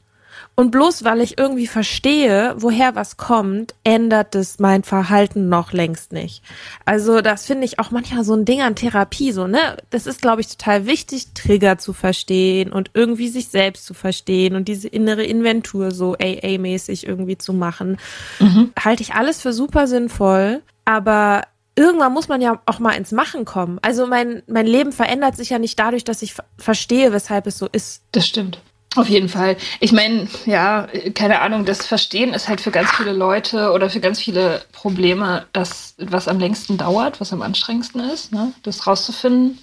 [0.59, 6.13] Und bloß weil ich irgendwie verstehe, woher was kommt, ändert es mein Verhalten noch längst
[6.13, 6.43] nicht.
[6.87, 9.77] Also das finde ich auch manchmal so ein Ding an Therapie, so, ne?
[9.91, 14.57] Das ist, glaube ich, total wichtig, Trigger zu verstehen und irgendwie sich selbst zu verstehen
[14.57, 17.99] und diese innere Inventur so AA-mäßig irgendwie zu machen.
[18.41, 18.73] Mhm.
[18.83, 21.43] Halte ich alles für super sinnvoll, aber
[21.75, 23.79] irgendwann muss man ja auch mal ins Machen kommen.
[23.83, 27.69] Also mein, mein Leben verändert sich ja nicht dadurch, dass ich verstehe, weshalb es so
[27.71, 28.05] ist.
[28.13, 28.59] Das stimmt.
[28.97, 29.57] Auf jeden Fall.
[29.81, 34.01] Ich meine, ja, keine Ahnung, das Verstehen ist halt für ganz viele Leute oder für
[34.01, 38.53] ganz viele Probleme das, was am längsten dauert, was am anstrengendsten ist, ne?
[38.63, 39.59] das rauszufinden.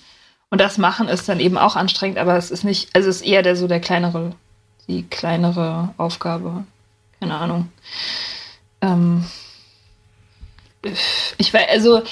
[0.50, 3.26] Und das Machen ist dann eben auch anstrengend, aber es ist nicht, also es ist
[3.26, 4.36] eher der so der kleinere,
[4.88, 6.66] die kleinere Aufgabe.
[7.20, 7.72] Keine Ahnung.
[8.82, 9.26] Ähm,
[11.38, 12.04] ich weiß, also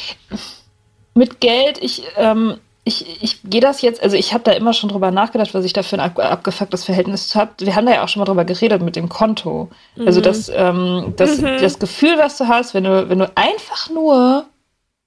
[1.14, 4.89] mit Geld, ich, ähm, ich, ich gehe das jetzt, also ich habe da immer schon
[4.89, 7.52] drüber nachgedacht, was ich da für ein ab, abgefucktes Verhältnis habe.
[7.60, 9.70] Wir haben da ja auch schon mal drüber geredet mit dem Konto.
[9.96, 10.08] Also mhm.
[10.08, 11.58] Also das, ähm, das, mhm.
[11.60, 14.46] das Gefühl, was du hast, wenn du, wenn du einfach nur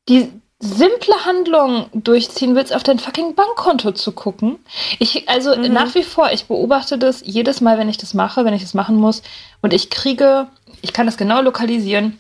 [0.08, 4.58] die simple Handlung durchziehen willst, auf dein fucking Bankkonto zu gucken.
[5.00, 5.72] Ich, also mhm.
[5.72, 8.74] nach wie vor, ich beobachte das jedes Mal, wenn ich das mache, wenn ich das
[8.74, 9.22] machen muss.
[9.62, 10.46] Und ich kriege,
[10.80, 12.18] ich kann das genau lokalisieren,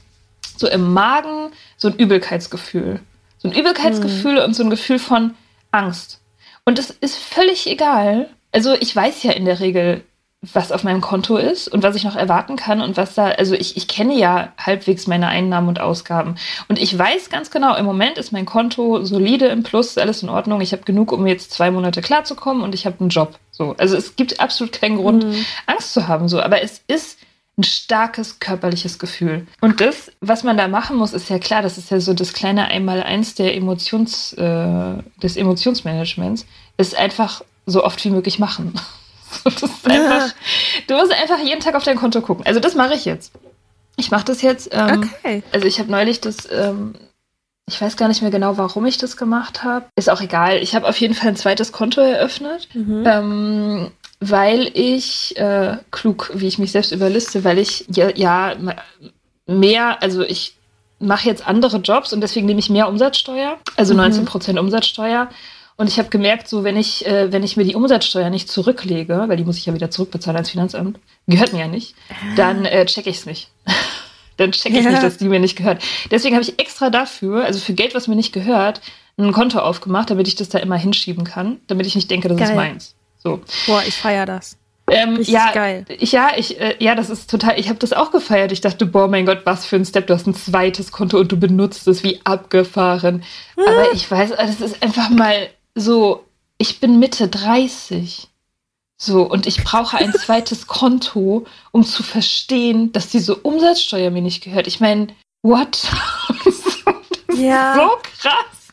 [0.56, 3.00] so im Magen so ein Übelkeitsgefühl.
[3.38, 4.44] So ein Übelkeitsgefühl mhm.
[4.44, 5.34] und so ein Gefühl von,
[5.74, 6.20] Angst.
[6.64, 8.28] Und es ist völlig egal.
[8.52, 10.04] Also ich weiß ja in der Regel,
[10.52, 13.54] was auf meinem Konto ist und was ich noch erwarten kann und was da, also
[13.54, 16.36] ich, ich kenne ja halbwegs meine Einnahmen und Ausgaben.
[16.68, 20.28] Und ich weiß ganz genau, im Moment ist mein Konto solide im Plus, alles in
[20.28, 20.60] Ordnung.
[20.60, 23.38] Ich habe genug, um jetzt zwei Monate klarzukommen und ich habe einen Job.
[23.50, 23.74] So.
[23.78, 25.46] Also es gibt absolut keinen Grund, mhm.
[25.66, 26.28] Angst zu haben.
[26.28, 26.40] So.
[26.42, 27.18] Aber es ist
[27.56, 29.46] ein starkes körperliches Gefühl.
[29.60, 32.32] Und das, was man da machen muss, ist ja klar, das ist ja so das
[32.32, 38.74] kleine Einmaleins der Emotions, äh, des Emotionsmanagements, ist einfach so oft wie möglich machen.
[39.84, 40.34] einfach.
[40.86, 42.44] Du musst einfach jeden Tag auf dein Konto gucken.
[42.46, 43.32] Also das mache ich jetzt.
[43.96, 44.70] Ich mache das jetzt.
[44.72, 45.42] Ähm, okay.
[45.52, 46.94] Also ich habe neulich das, ähm,
[47.68, 49.86] ich weiß gar nicht mehr genau, warum ich das gemacht habe.
[49.96, 50.58] Ist auch egal.
[50.58, 52.68] Ich habe auf jeden Fall ein zweites Konto eröffnet.
[52.74, 53.04] Mhm.
[53.06, 53.90] Ähm,
[54.30, 58.54] weil ich, äh, klug, wie ich mich selbst überliste, weil ich ja, ja
[59.46, 60.56] mehr, also ich
[60.98, 64.00] mache jetzt andere Jobs und deswegen nehme ich mehr Umsatzsteuer, also mhm.
[64.00, 65.28] 19 Prozent Umsatzsteuer.
[65.76, 69.24] Und ich habe gemerkt, so wenn ich, äh, wenn ich mir die Umsatzsteuer nicht zurücklege,
[69.26, 71.96] weil die muss ich ja wieder zurückbezahlen als Finanzamt, gehört mir ja nicht,
[72.36, 73.50] dann äh, checke ich es nicht.
[74.36, 74.90] dann checke ich ja.
[74.92, 75.82] nicht, dass die mir nicht gehört.
[76.10, 78.80] Deswegen habe ich extra dafür, also für Geld, was mir nicht gehört,
[79.18, 82.38] ein Konto aufgemacht, damit ich das da immer hinschieben kann, damit ich nicht denke, das
[82.38, 82.48] Geil.
[82.50, 82.94] ist meins.
[83.24, 83.40] So.
[83.66, 84.58] Boah, ich feiere das.
[84.90, 85.86] Ähm, ja, geil.
[85.98, 88.52] Ja, ich, äh, ja, das ist total, ich habe das auch gefeiert.
[88.52, 90.06] Ich dachte, boah, mein Gott, was für ein Step.
[90.06, 93.24] Du hast ein zweites Konto und du benutzt es wie abgefahren.
[93.54, 93.64] Hm.
[93.66, 96.24] Aber ich weiß, das ist einfach mal so,
[96.58, 98.28] ich bin Mitte 30.
[98.98, 104.44] So, und ich brauche ein zweites Konto, um zu verstehen, dass diese Umsatzsteuer mir nicht
[104.44, 104.66] gehört.
[104.66, 105.08] Ich meine,
[105.42, 105.80] what?
[107.34, 107.74] ja.
[107.74, 108.64] So krass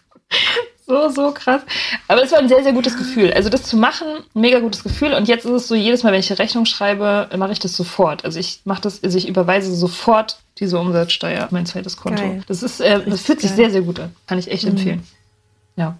[0.92, 1.62] so, so krass.
[2.08, 3.34] Aber es war ein sehr, sehr gutes Gefühl.
[3.34, 5.14] Also das zu machen, mega gutes Gefühl.
[5.14, 7.76] Und jetzt ist es so, jedes Mal, wenn ich eine Rechnung schreibe, mache ich das
[7.76, 8.26] sofort.
[8.26, 12.22] Also ich mache das, also ich überweise sofort diese Umsatzsteuer auf mein zweites Konto.
[12.22, 12.44] Geil.
[12.48, 14.14] Das ist, äh, das fühlt sich sehr, sehr gut an.
[14.28, 14.72] Kann ich echt mhm.
[14.72, 15.08] empfehlen.
[15.76, 15.98] Ja.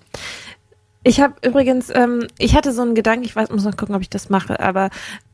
[1.04, 4.02] Ich habe übrigens, ähm, ich hatte so einen Gedanken, ich weiß, muss noch gucken, ob
[4.02, 4.92] ich das mache, aber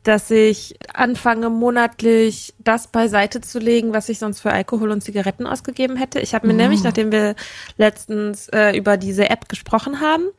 [0.07, 5.45] dass ich anfange monatlich das beiseite zu legen, was ich sonst für Alkohol und Zigaretten
[5.45, 6.21] ausgegeben hätte.
[6.21, 6.57] Ich habe mir oh.
[6.57, 7.35] nämlich, nachdem wir
[7.75, 10.29] letztens äh, über diese App gesprochen haben,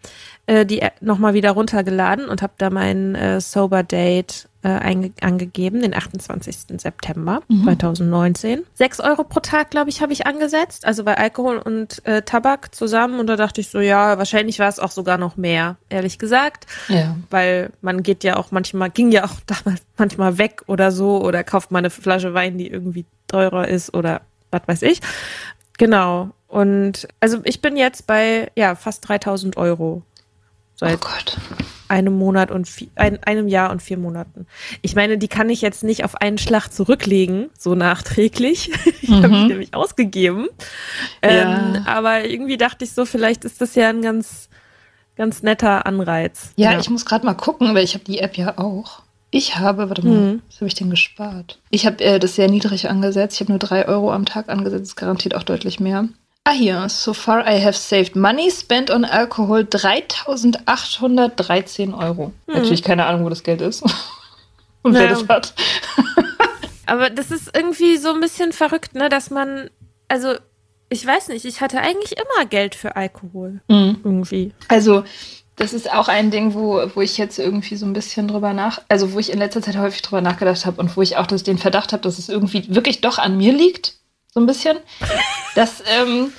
[0.47, 5.83] äh, die App nochmal wieder runtergeladen und habe da mein äh, Sober Date äh, angegeben,
[5.83, 6.81] den 28.
[6.81, 7.64] September mhm.
[7.64, 8.64] 2019.
[8.75, 12.75] Sechs Euro pro Tag, glaube ich, habe ich angesetzt, also bei Alkohol und äh, Tabak
[12.75, 13.21] zusammen.
[13.21, 16.66] Und da dachte ich so, ja, wahrscheinlich war es auch sogar noch mehr, ehrlich gesagt.
[16.88, 17.16] Ja.
[17.31, 21.44] Weil man geht ja auch manchmal, ging ja auch damals manchmal weg oder so oder
[21.44, 25.01] kauft mal eine Flasche Wein, die irgendwie teurer ist oder was weiß ich.
[25.79, 26.31] Genau.
[26.49, 30.03] Und also ich bin jetzt bei ja fast 3000 Euro
[30.75, 31.37] seit oh Gott.
[31.90, 34.46] Einem Monat und vier, ein, einem Jahr und vier Monaten.
[34.83, 38.70] Ich meine, die kann ich jetzt nicht auf einen Schlag zurücklegen, so nachträglich.
[39.03, 39.22] ich mhm.
[39.22, 40.48] habe mich nämlich ausgegeben.
[41.24, 41.31] Ja.
[41.31, 44.48] Ähm, aber irgendwie dachte ich so, vielleicht ist das ja ein ganz,
[45.16, 46.53] ganz netter Anreiz.
[46.57, 46.81] Ja, ja.
[46.81, 49.03] ich muss gerade mal gucken, weil ich habe die App ja auch.
[49.31, 50.42] Ich habe, warte mal, mhm.
[50.48, 51.59] was habe ich denn gespart?
[51.70, 53.35] Ich habe äh, das sehr niedrig angesetzt.
[53.35, 56.09] Ich habe nur drei Euro am Tag angesetzt, garantiert auch deutlich mehr.
[56.49, 56.89] Ah, hier.
[56.89, 62.33] So far I have saved money spent on alcohol 3813 Euro.
[62.47, 62.55] Mhm.
[62.55, 63.83] Natürlich keine Ahnung, wo das Geld ist.
[64.83, 65.11] Und naja.
[65.11, 65.53] wer das hat.
[66.87, 69.69] Aber das ist irgendwie so ein bisschen verrückt, ne, dass man,
[70.09, 70.37] also
[70.89, 73.61] ich weiß nicht, ich hatte eigentlich immer Geld für Alkohol.
[73.69, 74.01] Mhm.
[74.03, 74.55] Irgendwie.
[74.69, 75.05] Also
[75.57, 78.81] das ist auch ein Ding, wo, wo ich jetzt irgendwie so ein bisschen drüber nach,
[78.89, 81.43] also wo ich in letzter Zeit häufig drüber nachgedacht habe und wo ich auch das,
[81.43, 83.98] den Verdacht habe, dass es irgendwie wirklich doch an mir liegt,
[84.38, 84.77] so ein bisschen,
[85.57, 86.33] dass ähm,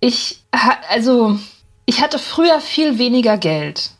[0.00, 0.42] ich,
[0.88, 1.38] also
[1.84, 3.90] ich hatte früher viel weniger Geld.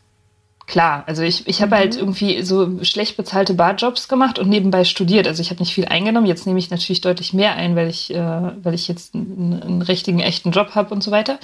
[0.65, 1.99] Klar, also ich, ich habe halt mhm.
[1.99, 5.27] halt irgendwie so schlecht bezahlte Barjobs gemacht und nebenbei studiert.
[5.27, 6.25] Also ich habe nicht viel eingenommen.
[6.25, 9.81] Jetzt nehme ich natürlich deutlich mehr ein, weil ich, äh, weil ich jetzt einen, einen
[9.81, 11.39] richtigen, echten Job habe und so weiter.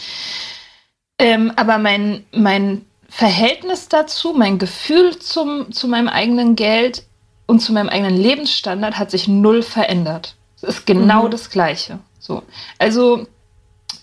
[1.19, 7.03] Ähm, aber mein, mein Verhältnis dazu, mein Gefühl zum, zu meinem eigenen Geld
[7.45, 10.36] und zu meinem eigenen Lebensstandard hat sich null verändert.
[10.63, 11.32] Es ist genau mhm.
[11.32, 11.99] das Gleiche.
[12.19, 12.43] So.
[12.80, 13.28] Also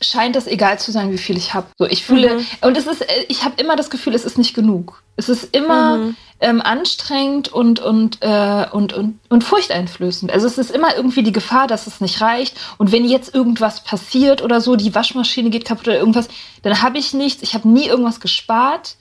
[0.02, 1.66] scheint es egal zu sein, wie viel ich habe.
[1.78, 2.46] So, ich fühle mhm.
[2.62, 5.02] und es ist, äh, ich habe immer das Gefühl, es ist nicht genug.
[5.16, 6.16] Es ist immer mhm.
[6.40, 10.32] ähm, anstrengend und und, äh, und und und furchteinflößend.
[10.32, 12.56] Also es ist immer irgendwie die Gefahr, dass es nicht reicht.
[12.78, 16.28] Und wenn jetzt irgendwas passiert oder so, die Waschmaschine geht kaputt oder irgendwas,
[16.62, 17.42] dann habe ich nichts.
[17.42, 18.96] Ich habe nie irgendwas gespart.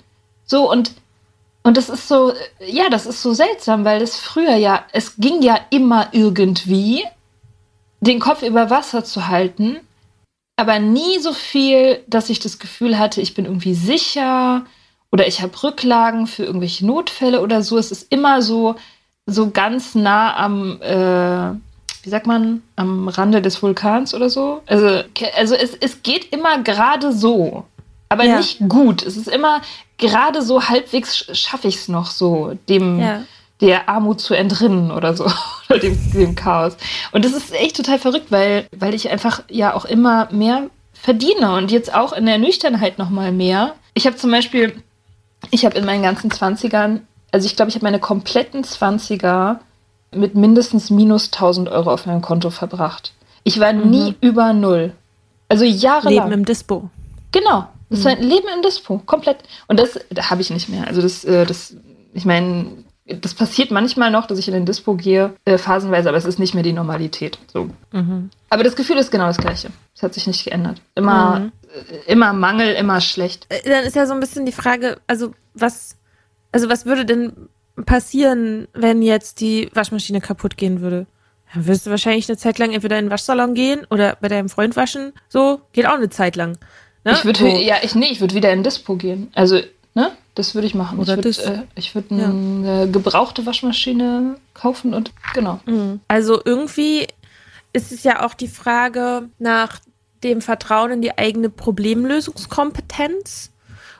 [0.46, 0.92] So und
[1.62, 2.34] und das ist so,
[2.66, 7.04] ja, das ist so seltsam, weil das früher ja, es ging ja immer irgendwie,
[8.02, 9.80] den Kopf über Wasser zu halten
[10.60, 14.66] aber nie so viel, dass ich das Gefühl hatte, ich bin irgendwie sicher
[15.10, 17.78] oder ich habe Rücklagen für irgendwelche Notfälle oder so.
[17.78, 18.76] Es ist immer so,
[19.26, 21.52] so ganz nah am, äh,
[22.04, 24.62] wie sagt man, am Rande des Vulkans oder so.
[24.66, 25.02] Also,
[25.38, 27.64] also es, es geht immer gerade so,
[28.10, 28.36] aber ja.
[28.36, 29.02] nicht gut.
[29.02, 29.62] Es ist immer
[29.98, 33.00] gerade so halbwegs schaffe ich es noch so, dem.
[33.00, 33.24] Ja
[33.62, 35.26] der Armut zu entrinnen oder so,
[35.70, 36.78] oder dem, dem Chaos.
[37.12, 41.54] Und das ist echt total verrückt, weil, weil ich einfach ja auch immer mehr verdiene
[41.56, 43.76] und jetzt auch in der Nüchternheit noch mal mehr.
[43.94, 44.74] Ich habe zum Beispiel,
[45.52, 49.62] ich habe in meinen ganzen Zwanzigern, also ich glaube, ich habe meine kompletten Zwanziger
[50.12, 53.14] mit mindestens minus 1000 Euro auf meinem Konto verbracht.
[53.44, 53.90] Ich war mhm.
[53.90, 54.94] nie über null.
[55.48, 56.26] Also jahrelang.
[56.26, 56.90] Leben im Dispo.
[57.32, 57.68] Genau.
[57.90, 58.06] Das mhm.
[58.06, 59.38] war ein Leben im Dispo, komplett.
[59.68, 60.88] Und das, da habe ich nicht mehr.
[60.88, 61.76] Also das, äh, das,
[62.14, 62.68] ich meine,
[63.10, 66.40] das passiert manchmal noch, dass ich in den Dispo gehe, äh, phasenweise, aber es ist
[66.40, 67.40] nicht mehr die Normalität.
[67.52, 67.70] So.
[67.92, 68.30] Mhm.
[68.50, 69.70] Aber das Gefühl ist genau das gleiche.
[69.96, 70.82] Es hat sich nicht geändert.
[70.96, 71.52] Immer, mhm.
[71.74, 73.48] äh, immer Mangel, immer schlecht.
[73.50, 75.98] Äh, dann ist ja so ein bisschen die Frage, also was,
[76.52, 77.34] also was würde denn
[77.86, 81.08] passieren, wenn jetzt die Waschmaschine kaputt gehen würde?
[81.54, 84.50] Dann wirst du wahrscheinlich eine Zeit lang entweder in den Waschsalon gehen oder bei deinem
[84.50, 85.14] Freund waschen.
[85.30, 86.58] So, geht auch eine Zeit lang.
[87.06, 87.14] Ne?
[87.14, 87.48] Ich würde, so.
[87.48, 89.32] ja, ich, nee, ich würde wieder in den Dispo gehen.
[89.34, 89.60] Also,
[89.96, 90.12] ne?
[90.40, 91.00] Das würde ich machen.
[91.00, 92.86] Oder ich würde äh, würd eine ja.
[92.86, 95.60] gebrauchte Waschmaschine kaufen und genau.
[95.66, 96.00] Mhm.
[96.08, 97.08] Also irgendwie
[97.74, 99.82] ist es ja auch die Frage nach
[100.24, 103.52] dem Vertrauen in die eigene Problemlösungskompetenz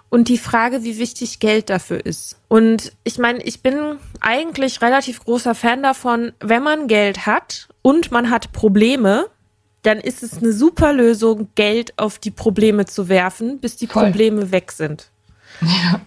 [0.08, 2.38] und die Frage, wie wichtig Geld dafür ist.
[2.48, 8.14] Und ich meine, ich bin eigentlich relativ großer Fan davon, wenn man Geld hat und
[8.14, 9.26] man hat Probleme,
[9.82, 14.06] dann ist es eine super Lösung, Geld auf die Probleme zu werfen, bis die Voll.
[14.06, 15.12] Probleme weg sind.
[15.62, 16.00] Ja.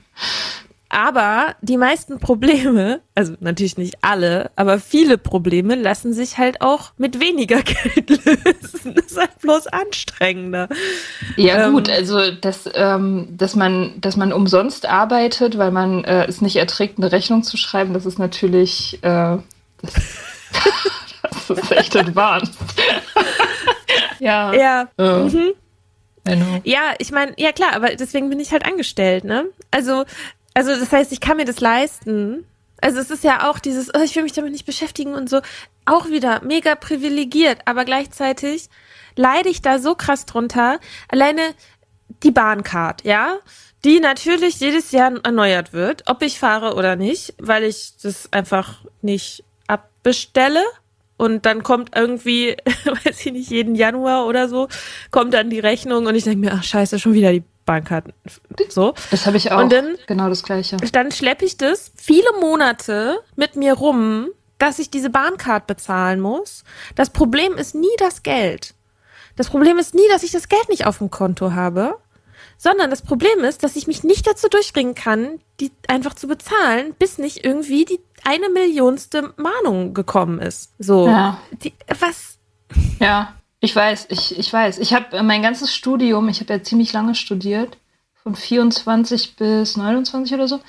[0.94, 6.92] Aber die meisten Probleme, also natürlich nicht alle, aber viele Probleme lassen sich halt auch
[6.98, 8.94] mit weniger Geld lösen.
[8.94, 10.68] Das ist halt bloß anstrengender.
[11.36, 16.26] Ja ähm, gut, also dass, ähm, dass man, dass man umsonst arbeitet, weil man äh,
[16.26, 19.38] es nicht erträgt, eine Rechnung zu schreiben, das ist natürlich, äh,
[19.80, 19.94] das,
[21.48, 22.52] das ist echt advanced.
[24.20, 24.52] ja.
[24.52, 24.88] Ja.
[24.98, 25.54] Äh.
[26.64, 29.46] Ja, ich meine, ja klar, aber deswegen bin ich halt angestellt, ne?
[29.70, 30.04] Also,
[30.54, 32.46] also das heißt, ich kann mir das leisten.
[32.80, 35.40] Also es ist ja auch dieses, oh, ich will mich damit nicht beschäftigen und so,
[35.84, 38.68] auch wieder mega privilegiert, aber gleichzeitig
[39.16, 40.80] leide ich da so krass drunter.
[41.08, 41.54] Alleine
[42.22, 43.38] die Bahncard, ja,
[43.84, 48.84] die natürlich jedes Jahr erneuert wird, ob ich fahre oder nicht, weil ich das einfach
[49.00, 50.62] nicht abbestelle.
[51.22, 54.66] Und dann kommt irgendwie, weiß ich nicht, jeden Januar oder so,
[55.12, 58.12] kommt dann die Rechnung und ich denke mir, ach scheiße, schon wieder die Bankkarten.
[58.68, 58.94] So.
[59.12, 59.62] Das habe ich auch.
[59.62, 60.78] Und dann, genau das gleiche.
[60.78, 66.64] Dann schleppe ich das viele Monate mit mir rum, dass ich diese Bahncard bezahlen muss.
[66.96, 68.74] Das Problem ist nie das Geld.
[69.36, 71.98] Das Problem ist nie, dass ich das Geld nicht auf dem Konto habe,
[72.62, 76.94] sondern das Problem ist, dass ich mich nicht dazu durchbringen kann, die einfach zu bezahlen,
[76.96, 80.72] bis nicht irgendwie die eine Millionste Mahnung gekommen ist.
[80.78, 81.08] So.
[81.08, 81.38] Ja.
[81.50, 82.38] Die, was?
[83.00, 84.78] Ja, ich weiß, ich, ich weiß.
[84.78, 87.78] Ich habe mein ganzes Studium, ich habe ja ziemlich lange studiert,
[88.22, 90.60] von 24 bis 29 oder so.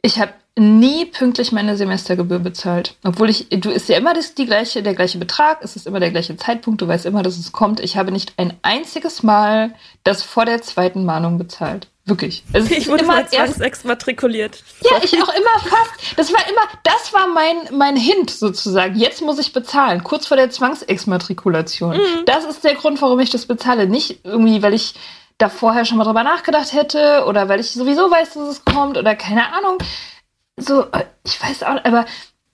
[0.00, 2.96] Ich habe nie pünktlich meine Semestergebühr bezahlt.
[3.04, 6.00] Obwohl ich, du ist ja immer das, die gleiche, der gleiche Betrag, es ist immer
[6.00, 7.80] der gleiche Zeitpunkt, du weißt immer, dass es kommt.
[7.80, 11.88] Ich habe nicht ein einziges Mal das vor der zweiten Mahnung bezahlt.
[12.06, 12.42] Wirklich.
[12.52, 14.62] Es ich wurde immer erst exmatrikuliert.
[14.80, 16.16] Ja, ich auch immer fast.
[16.16, 18.96] Das war immer, das war mein, mein Hint sozusagen.
[18.96, 21.96] Jetzt muss ich bezahlen, kurz vor der Zwangsexmatrikulation.
[21.96, 22.24] Mhm.
[22.24, 23.86] Das ist der Grund, warum ich das bezahle.
[23.88, 24.94] Nicht irgendwie, weil ich
[25.36, 28.96] da vorher schon mal drüber nachgedacht hätte oder weil ich sowieso weiß, dass es kommt
[28.96, 29.76] oder keine Ahnung
[30.56, 32.06] so, äh, ich weiß auch, aber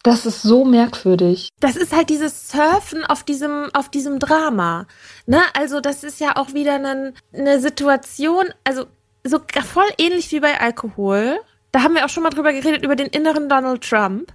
[0.03, 1.51] das ist so merkwürdig.
[1.61, 4.87] Das ist halt dieses Surfen auf diesem, auf diesem Drama.
[5.27, 5.41] Ne?
[5.55, 8.87] Also, das ist ja auch wieder eine, eine Situation, also
[9.25, 11.39] so voll ähnlich wie bei Alkohol.
[11.71, 14.33] Da haben wir auch schon mal drüber geredet, über den inneren Donald Trump,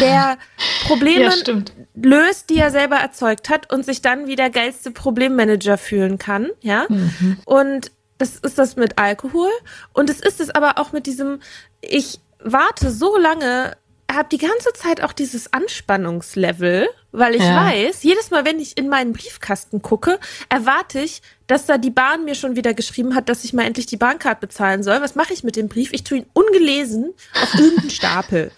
[0.00, 0.38] der
[0.86, 1.54] Probleme ja,
[1.94, 6.48] löst, die er selber erzeugt hat und sich dann wie der geilste Problemmanager fühlen kann,
[6.62, 6.86] ja.
[6.88, 7.36] Mhm.
[7.44, 9.50] Und das ist das mit Alkohol
[9.92, 11.40] und es ist es aber auch mit diesem,
[11.80, 13.76] ich warte so lange,
[14.10, 17.64] habe die ganze Zeit auch dieses Anspannungslevel, weil ich ja.
[17.66, 20.18] weiß, jedes Mal, wenn ich in meinen Briefkasten gucke,
[20.48, 23.86] erwarte ich, dass da die Bahn mir schon wieder geschrieben hat, dass ich mal endlich
[23.86, 25.00] die Bahncard bezahlen soll.
[25.00, 25.92] Was mache ich mit dem Brief?
[25.92, 28.50] Ich tue ihn ungelesen auf irgendeinen Stapel.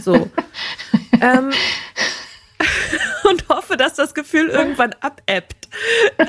[0.00, 0.30] So.
[1.20, 1.52] ähm,
[3.24, 5.68] und hoffe, dass das Gefühl irgendwann abebbt.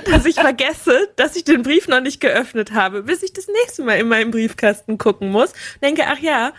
[0.05, 3.83] Dass ich vergesse, dass ich den Brief noch nicht geöffnet habe, bis ich das nächste
[3.83, 5.53] Mal in meinem Briefkasten gucken muss.
[5.81, 6.53] Denke, ach ja,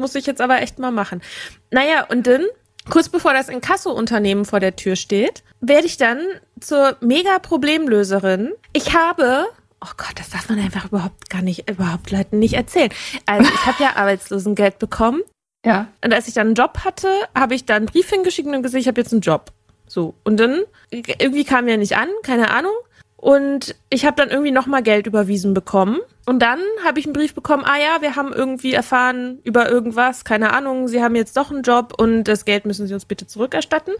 [0.00, 1.22] muss ich jetzt aber echt mal machen.
[1.70, 2.44] Naja, und dann,
[2.88, 6.20] kurz bevor das Inkasso-Unternehmen vor der Tür steht, werde ich dann
[6.58, 8.52] zur Mega-Problemlöserin.
[8.72, 9.46] Ich habe
[9.82, 12.90] Oh Gott, das darf man einfach überhaupt gar nicht, überhaupt Leuten nicht erzählen.
[13.24, 15.22] Also ich habe ja Arbeitslosengeld bekommen.
[15.64, 15.88] Ja.
[16.04, 18.80] Und als ich dann einen Job hatte, habe ich da einen Brief hingeschickt und gesagt,
[18.80, 19.52] ich habe jetzt einen Job.
[19.86, 20.14] So.
[20.22, 22.74] Und dann, irgendwie kam er nicht an, keine Ahnung.
[23.20, 25.98] Und ich habe dann irgendwie nochmal Geld überwiesen bekommen.
[26.24, 30.24] Und dann habe ich einen Brief bekommen, ah ja, wir haben irgendwie erfahren über irgendwas,
[30.24, 33.26] keine Ahnung, Sie haben jetzt doch einen Job und das Geld müssen Sie uns bitte
[33.26, 33.92] zurückerstatten.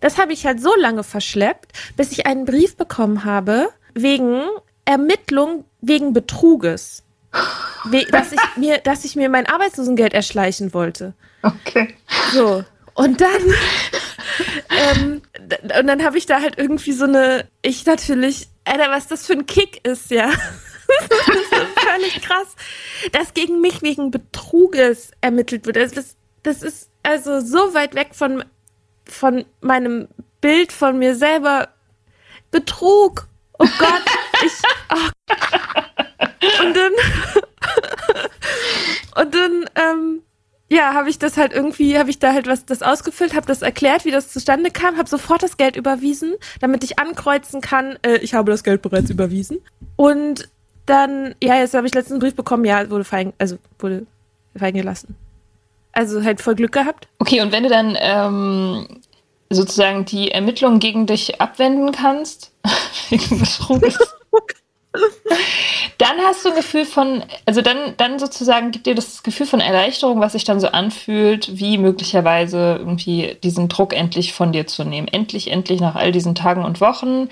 [0.00, 4.42] Das habe ich halt so lange verschleppt, bis ich einen Brief bekommen habe wegen
[4.84, 7.04] Ermittlung wegen Betruges.
[8.10, 11.14] dass ich mir, dass ich mir mein Arbeitslosengeld erschleichen wollte.
[11.42, 11.94] Okay.
[12.34, 12.64] So.
[12.94, 13.42] Und dann,
[14.98, 15.22] ähm,
[15.78, 19.34] und dann habe ich da halt irgendwie so eine, ich natürlich, Alter, was das für
[19.34, 20.30] ein Kick ist, ja.
[21.08, 22.56] das ist völlig krass,
[23.12, 25.76] dass gegen mich wegen Betruges ermittelt wird.
[25.76, 28.44] Das, das, das ist also so weit weg von,
[29.04, 30.08] von meinem
[30.40, 31.68] Bild von mir selber.
[32.50, 33.28] Betrug.
[33.58, 34.02] Oh Gott,
[34.44, 34.52] ich.
[34.94, 35.08] Oh.
[36.64, 36.92] Und dann.
[39.24, 40.22] und dann, ähm,
[40.72, 43.60] ja, habe ich das halt irgendwie, habe ich da halt was das ausgefüllt, habe das
[43.60, 48.16] erklärt, wie das zustande kam, habe sofort das Geld überwiesen, damit ich ankreuzen kann, äh,
[48.18, 49.58] ich habe das Geld bereits überwiesen.
[49.96, 50.48] Und
[50.86, 54.06] dann, ja, jetzt habe ich letzten Brief bekommen, ja, wurde fein, also wurde
[54.56, 55.14] fein gelassen.
[55.92, 57.06] Also halt voll Glück gehabt.
[57.18, 58.86] Okay, und wenn du dann ähm,
[59.50, 62.50] sozusagen die Ermittlungen gegen dich abwenden kannst,
[63.10, 63.98] wegen Betruges,
[65.98, 69.60] dann hast du ein Gefühl von, also dann, dann sozusagen gibt dir das Gefühl von
[69.60, 74.84] Erleichterung, was sich dann so anfühlt, wie möglicherweise irgendwie diesen Druck endlich von dir zu
[74.84, 75.08] nehmen.
[75.08, 77.28] Endlich, endlich nach all diesen Tagen und Wochen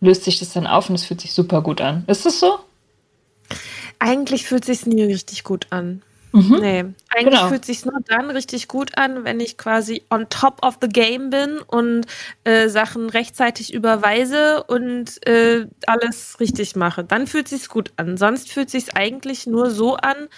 [0.00, 2.04] löst sich das dann auf und es fühlt sich super gut an.
[2.08, 2.58] Ist es so?
[3.98, 6.02] Eigentlich fühlt sich nie richtig gut an.
[6.32, 6.58] Mhm.
[6.60, 6.78] Nee,
[7.14, 7.48] eigentlich genau.
[7.48, 11.28] fühlt sich nur dann richtig gut an, wenn ich quasi on top of the game
[11.28, 12.06] bin und
[12.44, 17.04] äh, Sachen rechtzeitig überweise und äh, alles richtig mache.
[17.04, 18.16] Dann fühlt sich's gut an.
[18.16, 20.28] Sonst fühlt sich's eigentlich nur so an,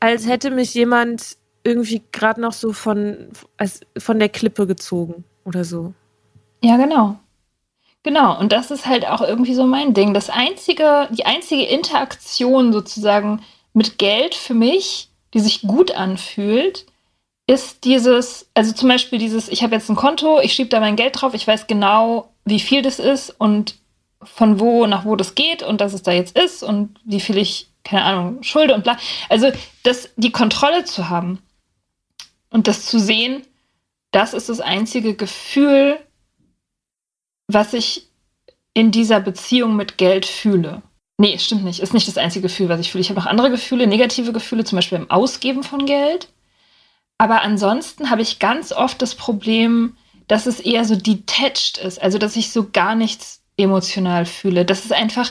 [0.00, 5.64] als hätte mich jemand irgendwie gerade noch so von als von der Klippe gezogen oder
[5.64, 5.94] so.
[6.62, 7.16] Ja, genau.
[8.02, 10.14] Genau, und das ist halt auch irgendwie so mein Ding.
[10.14, 13.42] Das einzige, die einzige Interaktion sozusagen
[13.76, 16.86] mit Geld für mich, die sich gut anfühlt,
[17.46, 20.96] ist dieses, also zum Beispiel dieses, ich habe jetzt ein Konto, ich schiebe da mein
[20.96, 23.76] Geld drauf, ich weiß genau, wie viel das ist und
[24.22, 27.36] von wo nach wo das geht und dass es da jetzt ist und wie viel
[27.36, 28.96] ich, keine Ahnung, schulde und bla.
[29.28, 29.52] Also
[29.82, 31.42] das, die Kontrolle zu haben
[32.48, 33.42] und das zu sehen,
[34.10, 35.98] das ist das einzige Gefühl,
[37.46, 38.08] was ich
[38.72, 40.80] in dieser Beziehung mit Geld fühle.
[41.18, 41.80] Nee, stimmt nicht.
[41.80, 43.00] Ist nicht das einzige Gefühl, was ich fühle.
[43.00, 46.28] Ich habe noch andere Gefühle, negative Gefühle, zum Beispiel im Ausgeben von Geld.
[47.18, 49.96] Aber ansonsten habe ich ganz oft das Problem,
[50.28, 54.66] dass es eher so detached ist, also dass ich so gar nichts emotional fühle.
[54.66, 55.30] Das ist einfach,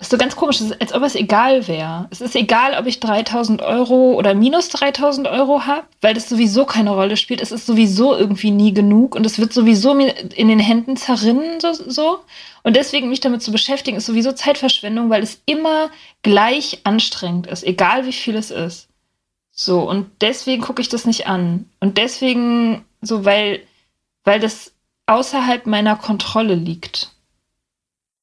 [0.00, 2.08] das ist so ganz komisch, als ob es egal wäre.
[2.08, 6.64] Es ist egal, ob ich 3000 Euro oder minus 3000 Euro habe, weil das sowieso
[6.64, 7.42] keine Rolle spielt.
[7.42, 11.60] Es ist sowieso irgendwie nie genug und es wird sowieso mir in den Händen zerrinnen,
[11.60, 12.20] so, so.
[12.62, 15.90] Und deswegen mich damit zu beschäftigen, ist sowieso Zeitverschwendung, weil es immer
[16.22, 18.88] gleich anstrengend ist, egal wie viel es ist.
[19.50, 21.68] So, und deswegen gucke ich das nicht an.
[21.78, 23.60] Und deswegen, so, weil,
[24.24, 24.72] weil das
[25.04, 27.10] außerhalb meiner Kontrolle liegt.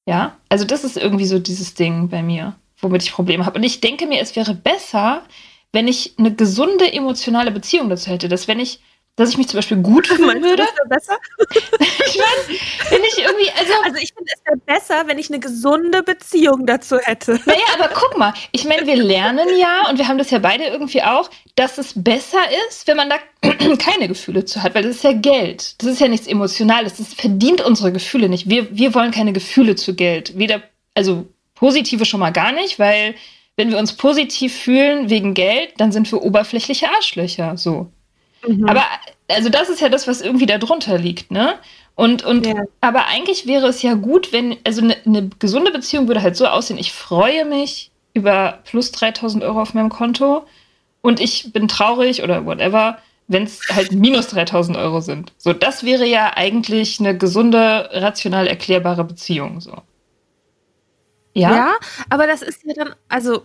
[0.08, 3.60] Ja, also das ist irgendwie so dieses Ding bei mir, womit ich Probleme habe.
[3.60, 5.22] Und ich denke mir, es wäre besser,
[5.74, 8.80] wenn ich eine gesunde emotionale Beziehung dazu hätte, dass wenn ich
[9.18, 10.63] dass ich mich zum Beispiel gut fühlen würde.
[10.63, 11.18] Das besser?
[11.80, 12.59] ich meine,
[12.89, 13.74] wenn ich irgendwie, also.
[13.88, 17.39] Also ich finde es wäre besser, wenn ich eine gesunde Beziehung dazu hätte.
[17.45, 20.65] Naja, aber guck mal, ich meine, wir lernen ja, und wir haben das ja beide
[20.65, 23.18] irgendwie auch, dass es besser ist, wenn man da
[23.78, 25.82] keine Gefühle zu hat, weil das ist ja Geld.
[25.82, 26.97] Das ist ja nichts Emotionales.
[26.97, 28.49] Das verdient unsere Gefühle nicht.
[28.49, 30.38] Wir, wir wollen keine Gefühle zu Geld.
[30.38, 30.61] Weder,
[30.93, 33.15] also positive schon mal gar nicht, weil
[33.55, 37.57] wenn wir uns positiv fühlen wegen Geld, dann sind wir oberflächliche Arschlöcher.
[37.57, 37.91] So.
[38.48, 38.68] Mhm.
[38.68, 38.84] Aber
[39.30, 41.56] also das ist ja das, was irgendwie darunter liegt, ne?
[41.95, 42.64] Und, und ja.
[42.82, 46.45] aber eigentlich wäre es ja gut, wenn, also eine ne gesunde Beziehung würde halt so
[46.45, 50.45] aussehen, ich freue mich über plus 3000 Euro auf meinem Konto
[51.02, 55.34] und ich bin traurig oder whatever, wenn es halt minus 3000 Euro sind.
[55.38, 59.82] So, das wäre ja eigentlich eine gesunde, rational erklärbare Beziehung, so.
[61.34, 61.56] Ja?
[61.56, 61.74] Ja,
[62.10, 63.43] aber das ist ja dann, also,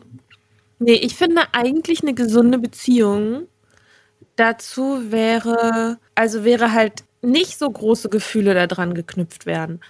[0.79, 3.49] nee, ich finde eigentlich eine gesunde Beziehung
[4.37, 9.81] dazu wäre, also wäre halt nicht so große Gefühle daran geknüpft werden.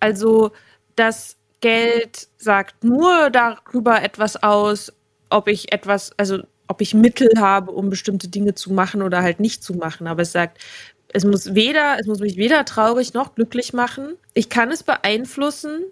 [0.00, 0.52] Also
[0.96, 4.92] das Geld sagt nur darüber etwas aus,
[5.30, 9.40] ob ich etwas, also ob ich Mittel habe, um bestimmte Dinge zu machen oder halt
[9.40, 10.06] nicht zu machen.
[10.06, 10.58] Aber es sagt,
[11.08, 14.14] es muss weder, es muss mich weder traurig noch glücklich machen.
[14.34, 15.84] Ich kann es beeinflussen.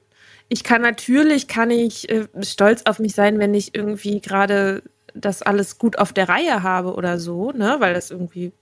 [0.48, 4.82] Ich kann natürlich, kann ich äh, stolz auf mich sein, wenn ich irgendwie gerade
[5.14, 8.52] das alles gut auf der Reihe habe oder so, ne, weil das irgendwie.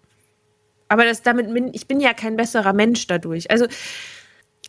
[0.88, 3.50] Aber das damit bin, ich bin ja kein besserer Mensch dadurch.
[3.50, 3.66] Also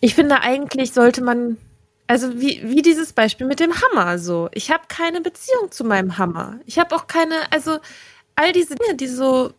[0.01, 1.57] ich finde eigentlich sollte man,
[2.07, 4.49] also wie, wie dieses Beispiel mit dem Hammer so.
[4.53, 6.59] Ich habe keine Beziehung zu meinem Hammer.
[6.65, 7.79] Ich habe auch keine, also
[8.35, 9.53] all diese Dinge, die so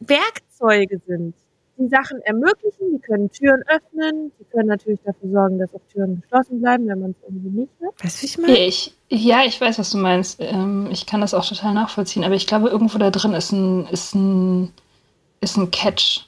[0.00, 1.34] Werkzeuge sind
[1.82, 6.20] die Sachen ermöglichen, die können Türen öffnen, die können natürlich dafür sorgen, dass auch Türen
[6.20, 8.04] geschlossen bleiben, wenn man es irgendwie nicht hat.
[8.04, 8.58] Weißt du, wie ich meine?
[8.58, 10.38] Ich, ja, ich weiß, was du meinst.
[10.40, 13.86] Ähm, ich kann das auch total nachvollziehen, aber ich glaube, irgendwo da drin ist ein,
[13.88, 14.72] ist ein,
[15.40, 16.26] ist ein Catch.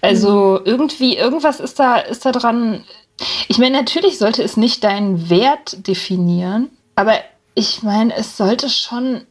[0.00, 0.66] Also mhm.
[0.66, 2.84] irgendwie, irgendwas ist da, ist da dran.
[3.48, 7.14] Ich meine, natürlich sollte es nicht deinen Wert definieren, aber
[7.54, 9.22] ich meine, es sollte schon.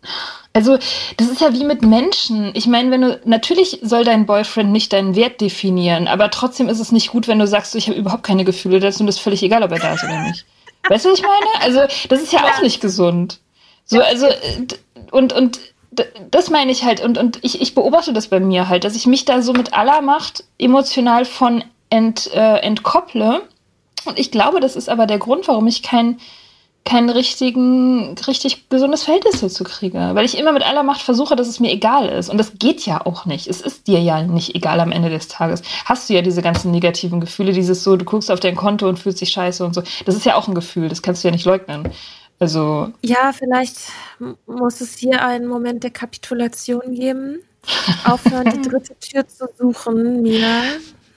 [0.53, 0.77] Also,
[1.17, 2.51] das ist ja wie mit Menschen.
[2.55, 6.79] Ich meine, wenn du natürlich soll dein Boyfriend nicht deinen Wert definieren, aber trotzdem ist
[6.79, 9.21] es nicht gut, wenn du sagst, ich habe überhaupt keine Gefühle dazu und es ist
[9.21, 10.45] völlig egal, ob er da ist oder nicht.
[10.89, 11.65] Weißt du, was ich meine?
[11.65, 12.53] Also, das ist ja, ja.
[12.53, 13.39] auch nicht gesund.
[13.85, 14.27] So, also
[15.11, 15.59] und und
[16.29, 19.07] das meine ich halt und und ich, ich beobachte das bei mir halt, dass ich
[19.07, 23.41] mich da so mit aller Macht emotional von ent, äh, entkopple.
[24.05, 26.19] Und ich glaube, das ist aber der Grund, warum ich kein
[26.83, 29.97] kein richtigen, richtig gesundes Verhältnis dazu kriege.
[30.13, 32.29] Weil ich immer mit aller Macht versuche, dass es mir egal ist.
[32.29, 33.47] Und das geht ja auch nicht.
[33.47, 35.61] Es ist dir ja nicht egal am Ende des Tages.
[35.85, 38.97] Hast du ja diese ganzen negativen Gefühle, dieses so, du guckst auf dein Konto und
[38.97, 39.83] fühlst dich scheiße und so.
[40.05, 41.87] Das ist ja auch ein Gefühl, das kannst du ja nicht leugnen.
[42.39, 42.91] Also.
[43.03, 43.77] Ja, vielleicht
[44.47, 47.39] muss es hier einen Moment der Kapitulation geben.
[48.05, 50.63] Aufhören, die dritte Tür zu suchen, Mia.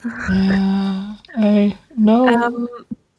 [0.29, 2.27] Ja, ey, no.
[2.27, 2.67] Ähm,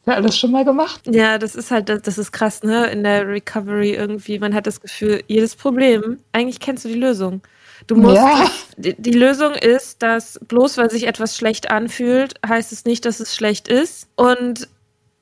[0.07, 1.03] ja, alles schon mal gemacht?
[1.11, 2.87] Ja, das ist halt, das ist krass, ne?
[2.87, 4.39] In der Recovery irgendwie.
[4.39, 7.43] Man hat das Gefühl, jedes Problem, eigentlich kennst du die Lösung.
[7.89, 8.47] Du musst, ja.
[8.77, 13.21] die, die, Lösung ist, dass bloß weil sich etwas schlecht anfühlt, heißt es nicht, dass
[13.21, 14.09] es schlecht ist.
[14.15, 14.69] Und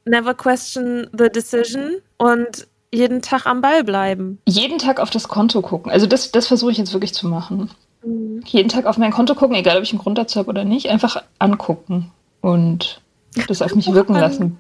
[0.05, 4.39] never question the decision und jeden Tag am Ball bleiben.
[4.47, 5.91] Jeden Tag auf das Konto gucken.
[5.91, 7.71] Also das, das versuche ich jetzt wirklich zu machen.
[8.05, 8.43] Mhm.
[8.47, 10.91] Jeden Tag auf mein Konto gucken, egal ob ich einen Grund dazu habe oder nicht,
[10.91, 12.13] einfach angucken
[12.43, 13.01] und
[13.49, 14.59] das auf mich wirken lassen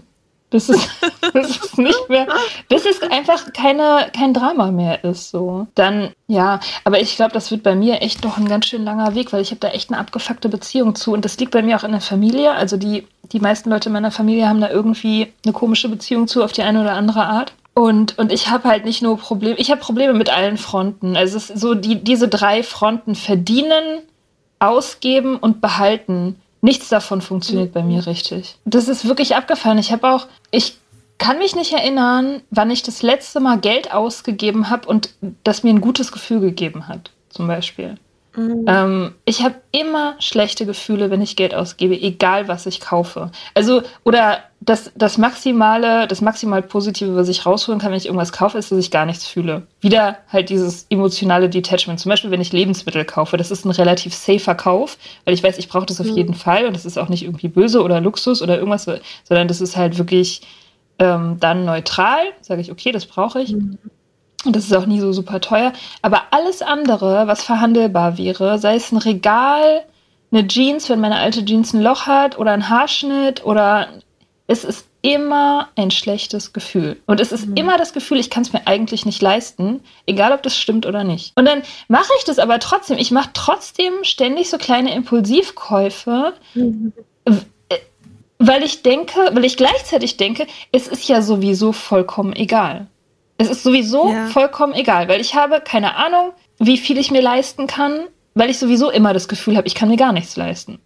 [0.55, 0.89] bis es,
[1.33, 2.29] bis es nicht mehr,
[2.69, 5.31] bis es einfach keine, kein Drama mehr ist.
[5.31, 5.67] So.
[5.75, 9.17] Dann, ja, aber ich glaube, das wird bei mir echt doch ein ganz schön langer
[9.17, 11.13] Weg, weil ich habe da echt eine abgefuckte Beziehung zu.
[11.13, 12.53] Und das liegt bei mir auch in der Familie.
[12.53, 16.45] Also die, die meisten Leute in meiner Familie haben da irgendwie eine komische Beziehung zu
[16.45, 17.53] auf die eine oder andere Art.
[17.75, 21.17] Und, und ich habe halt nicht nur Probleme, ich habe Probleme mit allen Fronten.
[21.17, 24.03] Also es ist so, die, diese drei Fronten verdienen,
[24.61, 26.37] ausgeben und behalten.
[26.65, 28.57] Nichts davon funktioniert bei mir richtig.
[28.65, 29.77] Das ist wirklich abgefallen.
[29.77, 30.79] Ich habe auch, ich
[31.19, 35.11] kann mich nicht erinnern, wann ich das letzte Mal Geld ausgegeben habe und
[35.45, 37.99] das mir ein gutes Gefühl gegeben hat, zum Beispiel.
[38.37, 38.65] Mhm.
[38.67, 43.31] Ähm, ich habe immer schlechte Gefühle, wenn ich Geld ausgebe, egal was ich kaufe.
[43.55, 48.33] Also, oder das, das Maximale, das maximal Positive, was ich rausholen kann, wenn ich irgendwas
[48.33, 49.67] kaufe, ist, dass ich gar nichts fühle.
[49.81, 52.01] Wieder halt dieses emotionale Detachment.
[52.01, 55.59] Zum Beispiel, wenn ich Lebensmittel kaufe, das ist ein relativ safer Kauf, weil ich weiß,
[55.59, 56.17] ich brauche das auf mhm.
[56.17, 58.85] jeden Fall und das ist auch nicht irgendwie böse oder Luxus oder irgendwas,
[59.25, 60.43] sondern das ist halt wirklich
[60.99, 63.53] ähm, dann neutral, sage ich, okay, das brauche ich.
[63.53, 63.79] Mhm.
[64.45, 65.73] Und das ist auch nie so super teuer.
[66.03, 69.85] Aber alles andere, was verhandelbar wäre, sei es ein Regal,
[70.33, 73.89] eine Jeans, wenn meine alte Jeans ein Loch hat, oder ein Haarschnitt, oder
[74.47, 76.97] es ist immer ein schlechtes Gefühl.
[77.07, 77.57] Und es ist mhm.
[77.57, 81.05] immer das Gefühl, ich kann es mir eigentlich nicht leisten, egal ob das stimmt oder
[81.05, 81.33] nicht.
[81.37, 82.99] Und dann mache ich das aber trotzdem.
[82.99, 86.33] Ich mache trotzdem ständig so kleine Impulsivkäufe.
[86.55, 86.93] Mhm
[88.39, 92.87] weil ich denke, weil ich gleichzeitig denke, es ist ja sowieso vollkommen egal.
[93.37, 94.27] Es ist sowieso ja.
[94.29, 98.59] vollkommen egal, weil ich habe keine Ahnung, wie viel ich mir leisten kann, weil ich
[98.59, 100.79] sowieso immer das Gefühl habe, ich kann mir gar nichts leisten.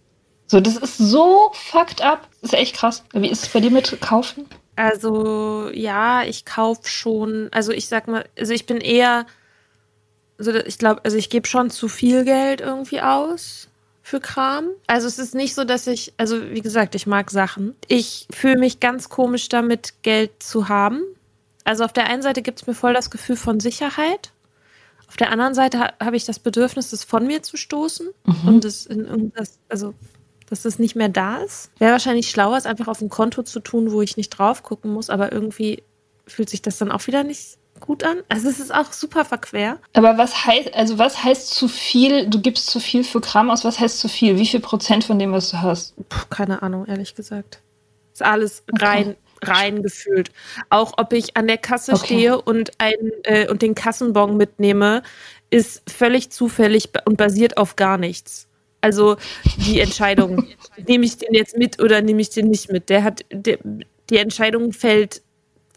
[0.47, 2.27] So, das ist so fucked up.
[2.41, 3.03] Das ist echt krass.
[3.13, 4.47] Wie ist es bei dir mit Kaufen?
[4.75, 7.49] Also, ja, ich kaufe schon.
[7.51, 9.27] Also, ich sag mal, also ich bin eher,
[10.39, 13.67] also ich glaube, also ich gebe schon zu viel Geld irgendwie aus
[14.01, 14.69] für Kram.
[14.87, 17.75] Also es ist nicht so, dass ich, also wie gesagt, ich mag Sachen.
[17.87, 21.03] Ich fühle mich ganz komisch damit, Geld zu haben.
[21.69, 24.31] Also auf der einen Seite gibt es mir voll das Gefühl von Sicherheit.
[25.07, 28.47] Auf der anderen Seite ha habe ich das Bedürfnis, das von mir zu stoßen mhm.
[28.47, 29.93] und das in irgendwas, also
[30.49, 31.69] dass das nicht mehr da ist.
[31.77, 34.91] Wäre wahrscheinlich schlauer, es einfach auf ein Konto zu tun, wo ich nicht drauf gucken
[34.91, 35.83] muss, aber irgendwie
[36.25, 38.23] fühlt sich das dann auch wieder nicht gut an.
[38.29, 39.77] Also es ist auch super verquer.
[39.93, 43.63] Aber was heißt, also was heißt zu viel, du gibst zu viel für Kram aus,
[43.63, 44.37] was heißt zu viel?
[44.37, 45.93] Wie viel Prozent von dem, was du hast?
[46.09, 47.61] Puh, keine Ahnung, ehrlich gesagt.
[48.11, 48.85] Ist alles okay.
[48.85, 50.31] rein gefühlt.
[50.69, 52.05] Auch ob ich an der Kasse okay.
[52.05, 55.03] stehe und, ein, äh, und den Kassenbon mitnehme,
[55.49, 58.47] ist völlig zufällig und basiert auf gar nichts.
[58.81, 59.17] Also
[59.65, 60.47] die Entscheidung,
[60.87, 62.89] nehme ich den jetzt mit oder nehme ich den nicht mit?
[62.89, 63.59] Der hat, der,
[64.09, 65.21] die Entscheidung fällt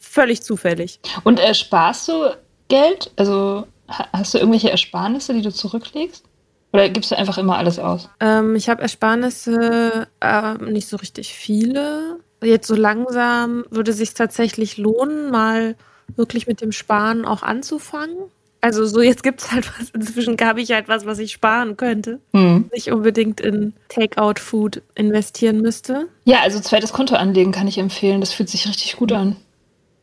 [0.00, 1.00] völlig zufällig.
[1.24, 2.36] Und ersparst du
[2.68, 3.10] Geld?
[3.16, 6.24] Also hast du irgendwelche Ersparnisse, die du zurücklegst?
[6.72, 8.08] Oder gibst du einfach immer alles aus?
[8.20, 12.18] Ähm, ich habe Ersparnisse, äh, nicht so richtig viele.
[12.42, 15.76] Jetzt so langsam würde es sich tatsächlich lohnen, mal
[16.16, 18.16] wirklich mit dem Sparen auch anzufangen.
[18.60, 21.76] Also so jetzt gibt es halt was, inzwischen habe ich halt was, was ich sparen
[21.76, 22.20] könnte.
[22.32, 22.70] Hm.
[22.72, 26.06] Nicht unbedingt in Takeout-Food investieren müsste.
[26.24, 28.20] Ja, also zweites Konto anlegen kann ich empfehlen.
[28.20, 29.36] Das fühlt sich richtig gut an.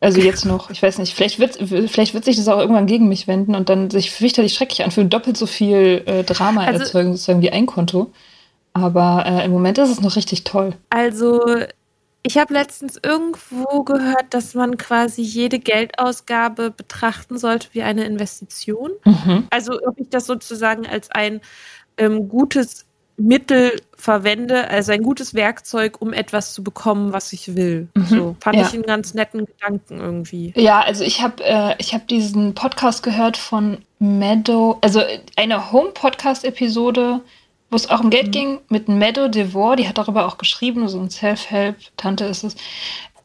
[0.02, 1.58] Also jetzt noch, ich weiß nicht, vielleicht wird,
[1.90, 5.10] vielleicht wird sich das auch irgendwann gegen mich wenden und dann sich fürchterlich schrecklich anfühlen,
[5.10, 8.12] doppelt so viel äh, Drama also, erzeugen, sozusagen wie ein Konto.
[8.74, 10.74] Aber äh, im Moment ist es noch richtig toll.
[10.90, 11.42] Also
[12.30, 18.92] ich habe letztens irgendwo gehört, dass man quasi jede Geldausgabe betrachten sollte wie eine Investition.
[19.04, 19.48] Mhm.
[19.50, 21.42] Also ob ich das sozusagen als ein
[21.98, 22.86] ähm, gutes
[23.18, 27.88] Mittel verwende, also ein gutes Werkzeug, um etwas zu bekommen, was ich will.
[27.96, 28.06] Mhm.
[28.06, 28.62] So fand ja.
[28.62, 30.54] ich einen ganz netten Gedanken irgendwie.
[30.56, 35.02] Ja, also ich habe äh, ich habe diesen Podcast gehört von Meadow, also
[35.36, 37.22] eine Home Podcast Episode,
[37.70, 38.32] wo es auch um Geld mhm.
[38.32, 42.56] ging mit Meadow DeVore, die hat darüber auch geschrieben, so ein Self-Help Tante ist es.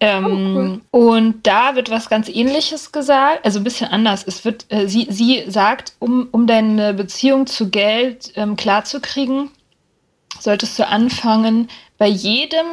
[0.01, 0.81] Ähm, oh, cool.
[0.91, 4.25] Und da wird was ganz Ähnliches gesagt, also ein bisschen anders.
[4.27, 9.51] Es wird, äh, sie, sie sagt, um, um deine Beziehung zu Geld ähm, klarzukriegen,
[10.39, 12.67] solltest du anfangen, bei jedem,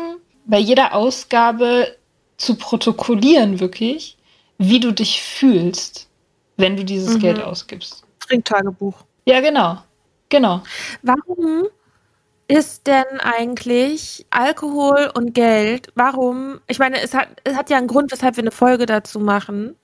[0.45, 1.95] bei jeder Ausgabe
[2.37, 4.17] zu protokollieren, wirklich,
[4.57, 6.09] wie du dich fühlst,
[6.57, 7.19] wenn du dieses mhm.
[7.19, 8.03] Geld ausgibst.
[8.19, 8.95] Trinktagebuch.
[9.25, 9.77] Ja, genau.
[10.31, 10.63] Genau.
[11.03, 11.67] Warum
[12.47, 15.89] ist denn eigentlich Alkohol und Geld?
[15.95, 16.61] Warum?
[16.67, 19.75] Ich meine, es hat, es hat ja einen Grund, weshalb wir eine Folge dazu machen.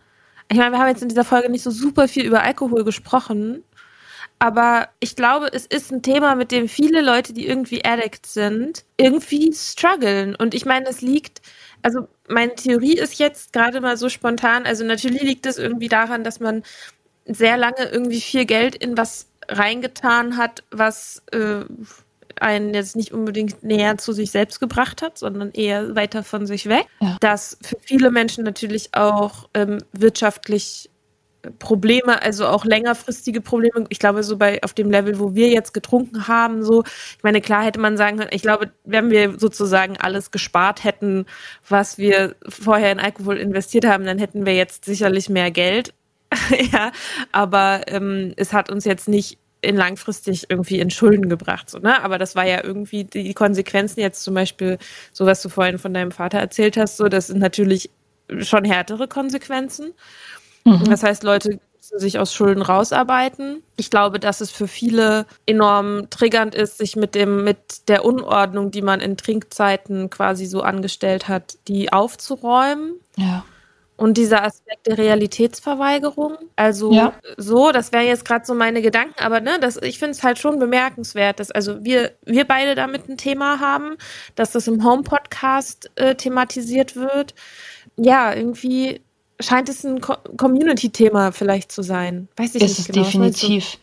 [0.51, 3.63] Ich meine, wir haben jetzt in dieser Folge nicht so super viel über Alkohol gesprochen.
[4.39, 8.85] Aber ich glaube, es ist ein Thema, mit dem viele Leute, die irgendwie addict sind,
[8.97, 10.35] irgendwie strugglen.
[10.35, 11.41] Und ich meine, es liegt,
[11.83, 16.23] also meine Theorie ist jetzt gerade mal so spontan, also natürlich liegt es irgendwie daran,
[16.23, 16.63] dass man
[17.25, 21.65] sehr lange irgendwie viel Geld in was reingetan hat, was äh,
[22.39, 26.67] einen jetzt nicht unbedingt näher zu sich selbst gebracht hat, sondern eher weiter von sich
[26.67, 26.85] weg.
[26.99, 27.17] Ja.
[27.19, 30.89] Das für viele Menschen natürlich auch ähm, wirtschaftlich
[31.59, 33.85] Probleme, also auch längerfristige Probleme.
[33.89, 37.41] Ich glaube, so bei auf dem Level, wo wir jetzt getrunken haben, so, ich meine,
[37.41, 41.25] klar hätte man sagen können, ich glaube, wenn wir sozusagen alles gespart hätten,
[41.67, 45.93] was wir vorher in Alkohol investiert haben, dann hätten wir jetzt sicherlich mehr Geld.
[46.71, 46.91] ja,
[47.31, 52.03] aber ähm, es hat uns jetzt nicht in langfristig irgendwie in Schulden gebracht, so, ne?
[52.03, 54.77] Aber das war ja irgendwie die Konsequenzen jetzt zum Beispiel,
[55.11, 57.89] so was du vorhin von deinem Vater erzählt hast, so, das sind natürlich
[58.39, 59.93] schon härtere Konsequenzen.
[60.63, 60.83] Mhm.
[60.85, 63.63] Das heißt, Leute müssen sich aus Schulden rausarbeiten.
[63.77, 68.71] Ich glaube, dass es für viele enorm triggernd ist, sich mit dem, mit der Unordnung,
[68.71, 72.95] die man in Trinkzeiten quasi so angestellt hat, die aufzuräumen.
[73.15, 73.45] Ja.
[73.97, 77.13] Und dieser Aspekt der Realitätsverweigerung, also ja.
[77.35, 80.37] so, das wären jetzt gerade so meine Gedanken, aber ne, das, ich finde es halt
[80.37, 83.97] schon bemerkenswert, dass also wir, wir beide damit ein Thema haben,
[84.35, 87.33] dass das im Home-Podcast äh, thematisiert wird.
[87.97, 89.01] Ja, irgendwie
[89.39, 92.27] scheint es ein Co Community-Thema vielleicht zu sein.
[92.37, 93.01] Weiß ich ist nicht genau.
[93.01, 93.77] Es definitiv.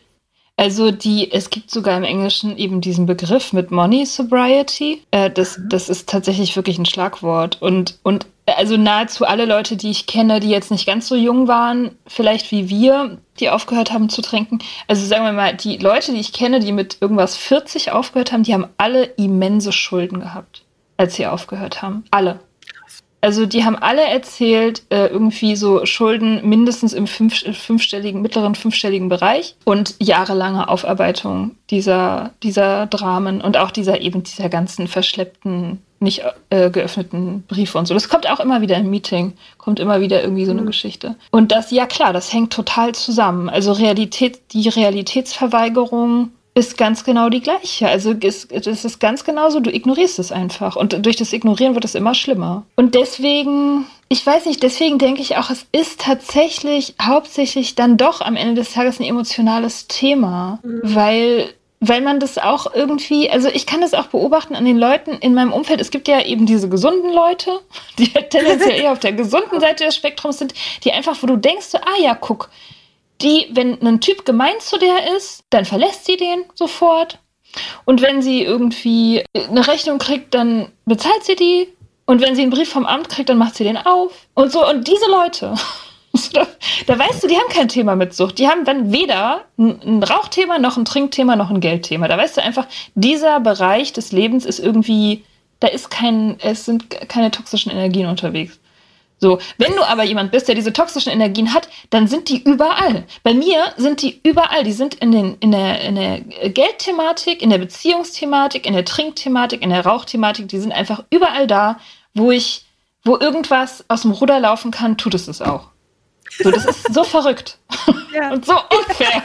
[0.57, 5.01] Also die, es gibt sogar im Englischen eben diesen Begriff mit Money Sobriety.
[5.11, 7.61] Äh, das, das ist tatsächlich wirklich ein Schlagwort.
[7.61, 11.47] Und, und also nahezu alle Leute, die ich kenne, die jetzt nicht ganz so jung
[11.47, 14.59] waren, vielleicht wie wir, die aufgehört haben zu trinken.
[14.87, 18.43] Also sagen wir mal, die Leute, die ich kenne, die mit irgendwas 40 aufgehört haben,
[18.43, 20.63] die haben alle immense Schulden gehabt,
[20.97, 22.05] als sie aufgehört haben.
[22.11, 22.39] Alle.
[23.25, 29.09] Also die haben alle erzählt, äh, irgendwie so Schulden mindestens im fünf, fünfstelligen, mittleren fünfstelligen
[29.09, 36.21] Bereich und jahrelange Aufarbeitung dieser, dieser Dramen und auch dieser eben dieser ganzen verschleppten, nicht
[36.51, 37.95] äh, geöffneten Briefe und so.
[37.95, 40.67] Das kommt auch immer wieder im Meeting, kommt immer wieder irgendwie so eine mhm.
[40.67, 41.15] Geschichte.
[41.31, 43.49] Und das, ja klar, das hängt total zusammen.
[43.49, 47.87] Also Realität, die Realitätsverweigerung ist ganz genau die gleiche.
[47.87, 50.77] Also es, es ist ganz genauso, du ignorierst es einfach.
[50.77, 52.63] Und durch das Ignorieren wird es immer schlimmer.
[52.77, 58.21] Und deswegen, ich weiß nicht, deswegen denke ich auch, es ist tatsächlich hauptsächlich dann doch
[58.21, 60.59] am Ende des Tages ein emotionales Thema.
[60.63, 60.79] Mhm.
[60.83, 61.49] Weil
[61.81, 65.33] weil man das auch irgendwie, also ich kann das auch beobachten an den Leuten in
[65.33, 65.81] meinem Umfeld.
[65.81, 67.51] Es gibt ja eben diese gesunden Leute,
[67.99, 70.53] die tendenziell eher auf der gesunden Seite des Spektrums sind,
[70.83, 72.49] die einfach, wo du denkst, so, ah ja, guck,
[73.21, 77.19] die, wenn ein Typ gemein zu der ist, dann verlässt sie den sofort.
[77.85, 81.67] Und wenn sie irgendwie eine Rechnung kriegt, dann bezahlt sie die.
[82.05, 84.27] Und wenn sie einen Brief vom Amt kriegt, dann macht sie den auf.
[84.33, 85.55] Und so, und diese Leute,
[86.33, 86.47] da,
[86.85, 88.37] da weißt du, die haben kein Thema mit Sucht.
[88.37, 92.07] Die haben dann weder ein Rauchthema, noch ein Trinkthema, noch ein Geldthema.
[92.07, 95.23] Da weißt du einfach, dieser Bereich des Lebens ist irgendwie,
[95.59, 98.59] da ist kein, es sind keine toxischen Energien unterwegs.
[99.17, 103.05] So, wenn du aber jemand bist, der diese toxischen Energien hat, dann sind die überall.
[103.23, 104.63] Bei mir sind die überall.
[104.63, 109.61] Die sind in, den, in, der, in der Geldthematik, in der Beziehungsthematik, in der Trinkthematik,
[109.61, 110.49] in der Rauchthematik.
[110.49, 111.79] Die sind einfach überall da,
[112.13, 112.65] wo ich,
[113.03, 115.69] wo irgendwas aus dem Ruder laufen kann, tut es es auch.
[116.43, 117.59] So, das ist so verrückt
[118.13, 118.29] ja.
[118.33, 119.23] und so unfair.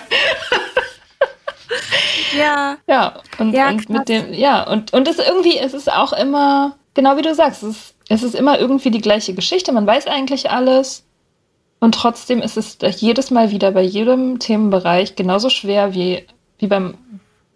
[2.38, 2.76] ja.
[2.86, 6.76] Ja, und, ja, und mit dem, ja, und, und es irgendwie, es ist auch immer,
[6.94, 10.08] genau wie du sagst, es ist es ist immer irgendwie die gleiche Geschichte, man weiß
[10.08, 11.04] eigentlich alles.
[11.78, 16.26] Und trotzdem ist es jedes Mal wieder bei jedem Themenbereich genauso schwer wie,
[16.58, 16.98] wie beim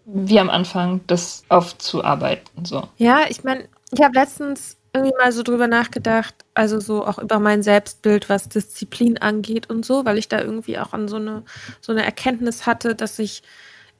[0.05, 2.63] wie am Anfang, das aufzuarbeiten.
[2.63, 2.87] So.
[2.97, 7.39] Ja, ich meine, ich habe letztens irgendwie mal so drüber nachgedacht, also so auch über
[7.39, 11.43] mein Selbstbild, was Disziplin angeht und so, weil ich da irgendwie auch an so eine,
[11.81, 13.43] so eine Erkenntnis hatte, dass ich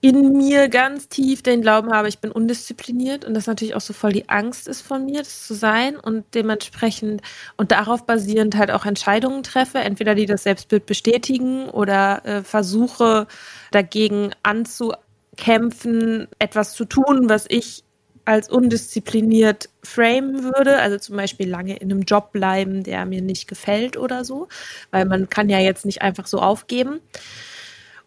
[0.01, 3.93] in mir ganz tief den Glauben habe, ich bin undiszipliniert und das natürlich auch so
[3.93, 7.21] voll die Angst ist von mir, das zu sein und dementsprechend
[7.57, 13.25] und darauf basierend halt auch Entscheidungen treffe, entweder die das Selbstbild bestätigen oder äh, versuche
[13.71, 17.83] dagegen anzukämpfen, etwas zu tun, was ich
[18.25, 23.47] als undiszipliniert framen würde, also zum Beispiel lange in einem Job bleiben, der mir nicht
[23.47, 24.47] gefällt oder so,
[24.91, 26.99] weil man kann ja jetzt nicht einfach so aufgeben.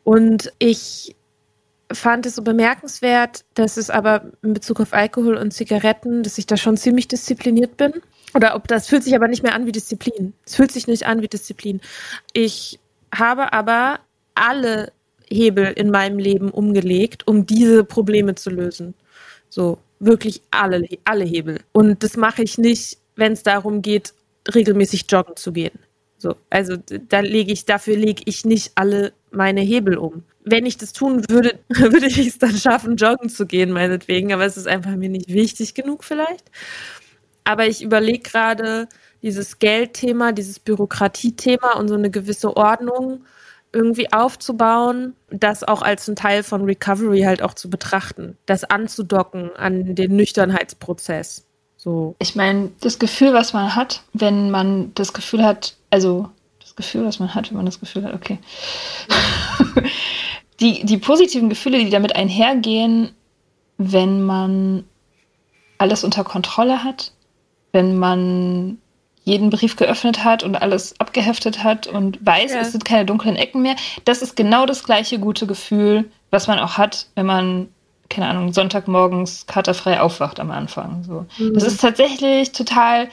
[0.02, 1.14] Und ich
[1.92, 6.46] fand es so bemerkenswert, dass es aber in Bezug auf Alkohol und Zigaretten, dass ich
[6.46, 7.94] da schon ziemlich diszipliniert bin.
[8.34, 10.34] Oder ob das fühlt sich aber nicht mehr an wie Disziplin.
[10.44, 11.80] Es fühlt sich nicht an wie Disziplin.
[12.32, 12.78] Ich
[13.14, 14.00] habe aber
[14.34, 14.92] alle
[15.30, 18.94] Hebel in meinem Leben umgelegt, um diese Probleme zu lösen.
[19.48, 21.60] So, wirklich alle, alle Hebel.
[21.72, 24.12] Und das mache ich nicht, wenn es darum geht,
[24.54, 25.78] regelmäßig joggen zu gehen.
[26.18, 26.76] So, also
[27.08, 30.24] da lege ich, dafür lege ich nicht alle meine Hebel um.
[30.44, 34.44] Wenn ich das tun würde, würde ich es dann schaffen, joggen zu gehen, meinetwegen, aber
[34.44, 36.50] es ist einfach mir nicht wichtig genug vielleicht.
[37.44, 38.88] Aber ich überlege gerade
[39.22, 43.24] dieses Geldthema, dieses Bürokratiethema und so eine gewisse Ordnung
[43.72, 49.54] irgendwie aufzubauen, das auch als ein Teil von Recovery halt auch zu betrachten, das anzudocken
[49.56, 51.44] an den Nüchternheitsprozess.
[51.78, 52.14] So.
[52.18, 56.28] Ich meine, das Gefühl, was man hat, wenn man das Gefühl hat, also
[56.78, 58.38] Gefühl, was man hat, wenn man das Gefühl hat, okay.
[60.60, 63.10] die, die positiven Gefühle, die damit einhergehen,
[63.76, 64.84] wenn man
[65.76, 67.12] alles unter Kontrolle hat,
[67.72, 68.78] wenn man
[69.24, 72.60] jeden Brief geöffnet hat und alles abgeheftet hat und weiß, ja.
[72.60, 73.76] es sind keine dunklen Ecken mehr.
[74.04, 77.68] Das ist genau das gleiche gute Gefühl, was man auch hat, wenn man,
[78.08, 81.04] keine Ahnung, Sonntagmorgens katerfrei aufwacht am Anfang.
[81.04, 81.26] So.
[81.38, 81.54] Mhm.
[81.54, 83.08] Das ist tatsächlich total,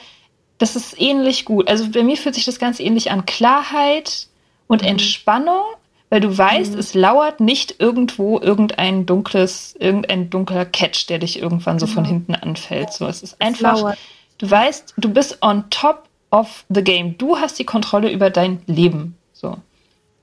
[0.58, 1.68] das ist ähnlich gut.
[1.68, 3.26] Also bei mir fühlt sich das ganz ähnlich an.
[3.26, 4.28] Klarheit
[4.66, 4.88] und mhm.
[4.88, 5.62] Entspannung,
[6.08, 6.78] weil du weißt, mhm.
[6.78, 12.14] es lauert nicht irgendwo irgendein dunkles, irgendein dunkler Catch, der dich irgendwann so von genau.
[12.14, 12.92] hinten anfällt.
[12.92, 13.92] So, es ist einfach.
[13.92, 13.98] Es
[14.38, 17.16] Du weißt, du bist on top of the game.
[17.18, 19.16] Du hast die Kontrolle über dein Leben.
[19.32, 19.56] So.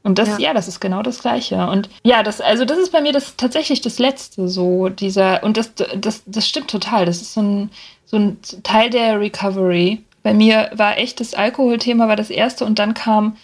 [0.03, 0.39] Und das, ja.
[0.39, 0.53] ja.
[0.53, 1.65] das ist genau das Gleiche.
[1.67, 5.57] Und ja, das, also das ist bei mir das tatsächlich das Letzte, so dieser, und
[5.57, 7.05] das, das, das stimmt total.
[7.05, 7.71] Das ist so ein,
[8.05, 10.03] so ein Teil der Recovery.
[10.21, 13.37] Bei mir war echt das Alkoholthema war das erste und dann kam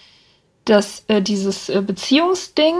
[0.65, 2.75] das, äh, dieses äh, Beziehungsding.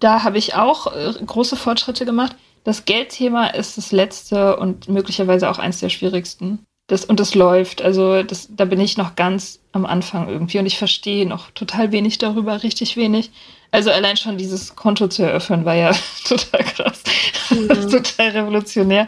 [0.00, 2.34] Da habe ich auch äh, große Fortschritte gemacht.
[2.64, 6.66] Das Geldthema ist das letzte und möglicherweise auch eins der schwierigsten.
[6.90, 7.82] Das, und das läuft.
[7.82, 11.92] Also das, da bin ich noch ganz am Anfang irgendwie und ich verstehe noch total
[11.92, 13.30] wenig darüber, richtig wenig.
[13.70, 15.92] Also allein schon dieses Konto zu eröffnen war ja
[16.26, 17.04] total krass.
[17.50, 17.68] Mhm.
[17.90, 19.06] total revolutionär.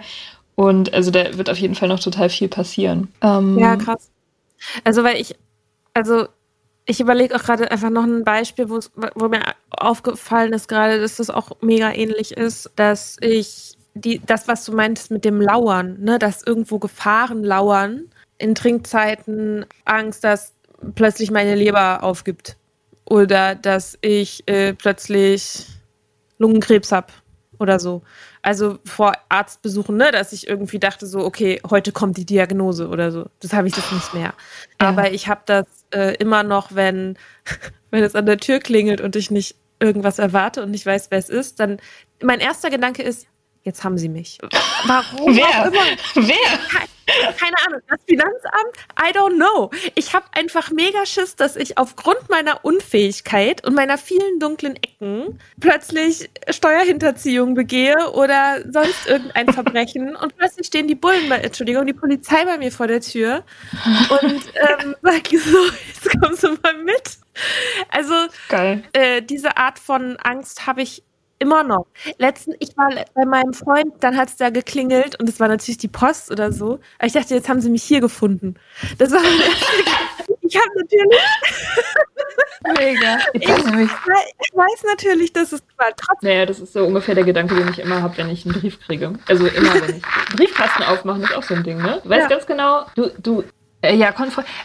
[0.54, 3.08] Und also da wird auf jeden Fall noch total viel passieren.
[3.20, 4.10] Ähm, ja, krass.
[4.84, 5.34] Also weil ich,
[5.92, 6.28] also
[6.86, 11.30] ich überlege auch gerade einfach noch ein Beispiel, wo mir aufgefallen ist gerade, dass das
[11.30, 16.18] auch mega ähnlich ist, dass ich die, das, was du meintest mit dem Lauern, ne,
[16.18, 18.04] dass irgendwo Gefahren lauern,
[18.38, 20.54] in Trinkzeiten Angst, dass
[20.94, 22.56] plötzlich meine Leber aufgibt
[23.04, 25.66] oder dass ich äh, plötzlich
[26.38, 27.12] Lungenkrebs habe
[27.58, 28.02] oder so.
[28.42, 33.12] Also vor Arztbesuchen, ne, dass ich irgendwie dachte so, okay, heute kommt die Diagnose oder
[33.12, 33.26] so.
[33.40, 34.34] Das habe ich das nicht mehr.
[34.80, 34.88] Ja.
[34.88, 37.16] Aber ich habe das äh, immer noch, wenn
[37.90, 41.18] wenn es an der Tür klingelt und ich nicht irgendwas erwarte und nicht weiß, wer
[41.18, 41.78] es ist, dann
[42.22, 43.26] mein erster Gedanke ist,
[43.64, 44.38] Jetzt haben sie mich.
[44.86, 45.36] Warum?
[45.36, 45.72] Wer?
[46.14, 46.58] Wer?
[47.38, 47.80] Keine, Ahnung.
[47.88, 48.76] Das Finanzamt?
[48.98, 49.70] I don't know.
[49.94, 55.38] Ich habe einfach mega Schiss, dass ich aufgrund meiner Unfähigkeit und meiner vielen dunklen Ecken
[55.60, 61.92] plötzlich Steuerhinterziehung begehe oder sonst irgendein Verbrechen und plötzlich stehen die Bullen, bei, Entschuldigung, die
[61.92, 63.44] Polizei bei mir vor der Tür
[64.22, 67.18] und ähm, sag so, jetzt kommst du mal mit.
[67.88, 68.14] Also
[68.92, 71.02] äh, diese Art von Angst habe ich
[71.42, 71.86] Immer noch.
[72.18, 75.78] Letzten, ich war bei meinem Freund, dann hat es da geklingelt und es war natürlich
[75.78, 76.78] die Post oder so.
[76.98, 78.54] Aber ich dachte, jetzt haben sie mich hier gefunden.
[78.98, 79.20] Das war
[80.42, 81.18] Ich habe natürlich.
[82.78, 83.18] Mega.
[83.32, 86.28] Ich, ich, weiß natürlich, dass es war trotzdem.
[86.28, 88.78] Naja, das ist so ungefähr der Gedanke, den ich immer habe, wenn ich einen Brief
[88.80, 89.14] kriege.
[89.26, 90.02] Also immer, wenn ich
[90.36, 92.00] Briefkasten aufmachen, ist auch so ein Ding, ne?
[92.04, 92.28] Du weißt ja.
[92.28, 93.42] ganz genau, du, du,
[93.80, 94.14] äh, ja,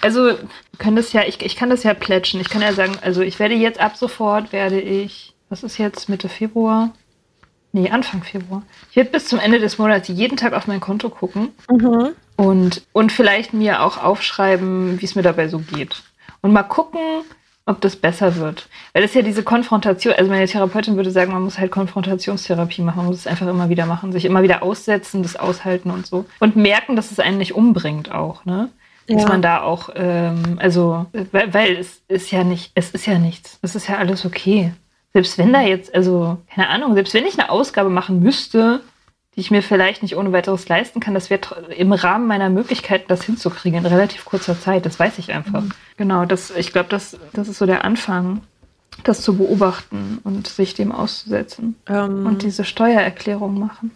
[0.02, 0.38] also
[0.78, 2.40] können das ja, ich, ich kann das ja plätschen.
[2.40, 6.10] Ich kann ja sagen, also ich werde jetzt ab sofort werde ich was ist jetzt
[6.10, 6.92] Mitte Februar?
[7.74, 8.64] Nee, Anfang Februar.
[8.90, 12.10] Ich werde bis zum Ende des Monats jeden Tag auf mein Konto gucken mhm.
[12.36, 16.04] und, und vielleicht mir auch aufschreiben, wie es mir dabei so geht.
[16.42, 17.02] Und mal gucken,
[17.68, 18.70] ob das besser wird.
[18.94, 22.82] Weil das ist ja diese Konfrontation, also meine Therapeutin würde sagen, man muss halt Konfrontationstherapie
[22.82, 26.08] machen, man muss es einfach immer wieder machen, sich immer wieder aussetzen, das aushalten und
[26.08, 26.26] so.
[26.40, 28.70] Und merken, dass es einen nicht umbringt auch, ne?
[29.10, 29.16] Ja.
[29.16, 33.20] Dass man da auch, ähm, also, weil, weil es ist ja nicht, es ist ja
[33.20, 33.58] nichts.
[33.62, 34.74] Es ist ja alles okay.
[35.14, 38.82] Selbst wenn da jetzt, also, keine Ahnung, selbst wenn ich eine Ausgabe machen müsste,
[39.36, 43.06] die ich mir vielleicht nicht ohne weiteres leisten kann, das wäre im Rahmen meiner Möglichkeiten,
[43.08, 44.86] das hinzukriegen in relativ kurzer Zeit.
[44.86, 45.62] Das weiß ich einfach.
[45.62, 45.72] Mhm.
[45.96, 48.42] Genau, das, ich glaube, das, das ist so der Anfang,
[49.04, 51.76] das zu beobachten und sich dem auszusetzen.
[51.88, 53.92] Ähm, und diese Steuererklärung machen.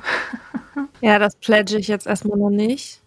[1.01, 3.01] ja, das pledge ich jetzt erstmal noch nicht.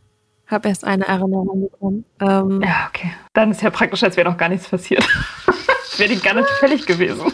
[0.47, 2.05] Habe erst eine Erinnerung bekommen.
[2.21, 3.13] Ähm, ja, okay.
[3.33, 5.07] Dann ist ja praktisch, als wäre noch gar nichts passiert.
[5.97, 7.33] wäre die gar nicht fällig gewesen.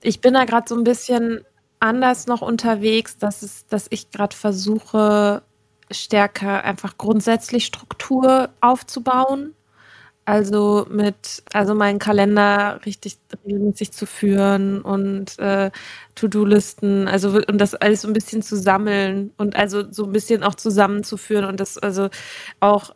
[0.00, 1.44] Ich bin da gerade so ein bisschen
[1.80, 5.42] anders noch unterwegs, dass, es, dass ich gerade versuche,
[5.90, 9.54] stärker einfach grundsätzlich Struktur aufzubauen.
[10.24, 13.16] Also mit, also meinen Kalender richtig
[13.46, 15.70] regelmäßig zu führen und äh,
[16.16, 20.42] To-Do-Listen, also und das alles so ein bisschen zu sammeln und also so ein bisschen
[20.42, 22.10] auch zusammenzuführen und das also
[22.60, 22.94] auch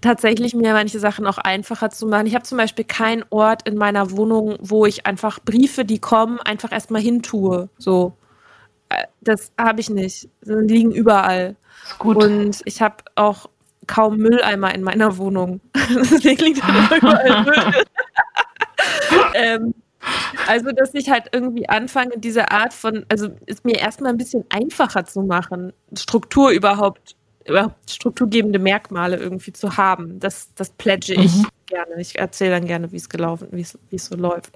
[0.00, 2.26] tatsächlich mir manche Sachen auch einfacher zu machen.
[2.26, 6.40] Ich habe zum Beispiel keinen Ort in meiner Wohnung, wo ich einfach Briefe, die kommen,
[6.40, 7.68] einfach erstmal hintue.
[7.78, 8.16] So.
[8.88, 10.28] Äh, das habe ich nicht.
[10.42, 11.56] Die liegen überall.
[11.98, 12.16] Gut.
[12.16, 13.48] Und ich habe auch
[13.86, 15.60] kaum Mülleimer in meiner Wohnung.
[15.74, 17.84] Deswegen liegt da überall Müll.
[19.34, 19.74] ähm,
[20.46, 24.44] also, dass ich halt irgendwie anfange, diese Art von, also es mir erstmal ein bisschen
[24.50, 30.18] einfacher zu machen, Struktur überhaupt überhaupt strukturgebende Merkmale irgendwie zu haben.
[30.20, 31.46] Das, das pledge ich mhm.
[31.66, 32.00] gerne.
[32.00, 34.52] Ich erzähle dann gerne, wie es gelaufen, wie es, wie es so läuft.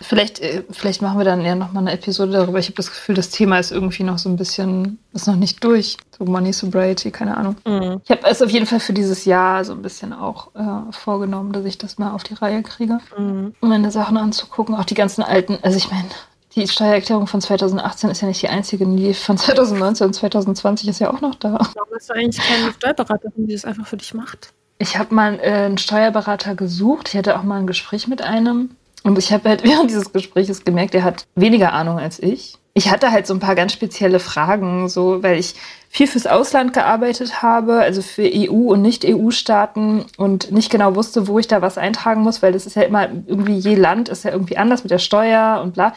[0.00, 2.58] Vielleicht, äh, vielleicht machen wir dann ja nochmal eine Episode darüber.
[2.58, 5.62] Ich habe das Gefühl, das Thema ist irgendwie noch so ein bisschen, ist noch nicht
[5.62, 5.96] durch.
[6.18, 7.56] So Money Sobriety, keine Ahnung.
[7.66, 8.00] Mhm.
[8.04, 11.52] Ich habe es auf jeden Fall für dieses Jahr so ein bisschen auch äh, vorgenommen,
[11.52, 13.54] dass ich das mal auf die Reihe kriege, Mhm.
[13.60, 14.74] um meine Sachen anzugucken.
[14.74, 16.08] Auch die ganzen alten, also ich meine,
[16.54, 18.86] die Steuererklärung von 2018 ist ja nicht die einzige.
[18.86, 21.52] Die von 2019 und 2020 ist ja auch noch da.
[21.52, 24.52] Warum hast du eigentlich keine Steuerberaterin, die das einfach für dich macht?
[24.78, 27.08] Ich habe mal äh, einen Steuerberater gesucht.
[27.08, 28.70] Ich hatte auch mal ein Gespräch mit einem.
[29.02, 32.58] Und ich habe halt während dieses Gesprächs gemerkt, er hat weniger Ahnung als ich.
[32.74, 35.54] Ich hatte halt so ein paar ganz spezielle Fragen, so weil ich
[35.90, 41.38] viel fürs Ausland gearbeitet habe, also für EU- und Nicht-EU-Staaten und nicht genau wusste, wo
[41.38, 44.30] ich da was eintragen muss, weil das ist ja immer irgendwie je Land ist ja
[44.30, 45.92] irgendwie anders mit der Steuer und bla.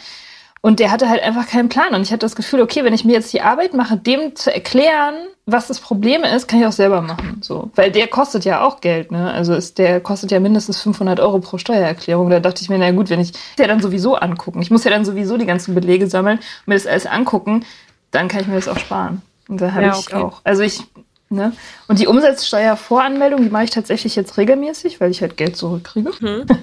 [0.66, 1.94] Und der hatte halt einfach keinen Plan.
[1.94, 4.52] Und ich hatte das Gefühl, okay, wenn ich mir jetzt die Arbeit mache, dem zu
[4.52, 5.14] erklären,
[5.46, 7.38] was das Problem ist, kann ich auch selber machen.
[7.44, 7.70] So.
[7.76, 9.32] Weil der kostet ja auch Geld, ne?
[9.32, 12.32] Also ist, der kostet ja mindestens 500 Euro pro Steuererklärung.
[12.32, 14.60] Da dachte ich mir, na gut, wenn ich das ja dann sowieso angucken.
[14.64, 17.64] Ich muss ja dann sowieso die ganzen Belege sammeln und mir das alles angucken,
[18.10, 19.22] dann kann ich mir das auch sparen.
[19.48, 20.16] Und da habe Ja, ich okay.
[20.16, 20.42] auch.
[20.44, 20.82] Also ich,
[21.30, 21.54] ne?
[21.88, 26.12] Und die Umsatzsteuervoranmeldung, die mache ich tatsächlich jetzt regelmäßig, weil ich halt Geld zurückkriege.
[26.20, 26.46] Mhm.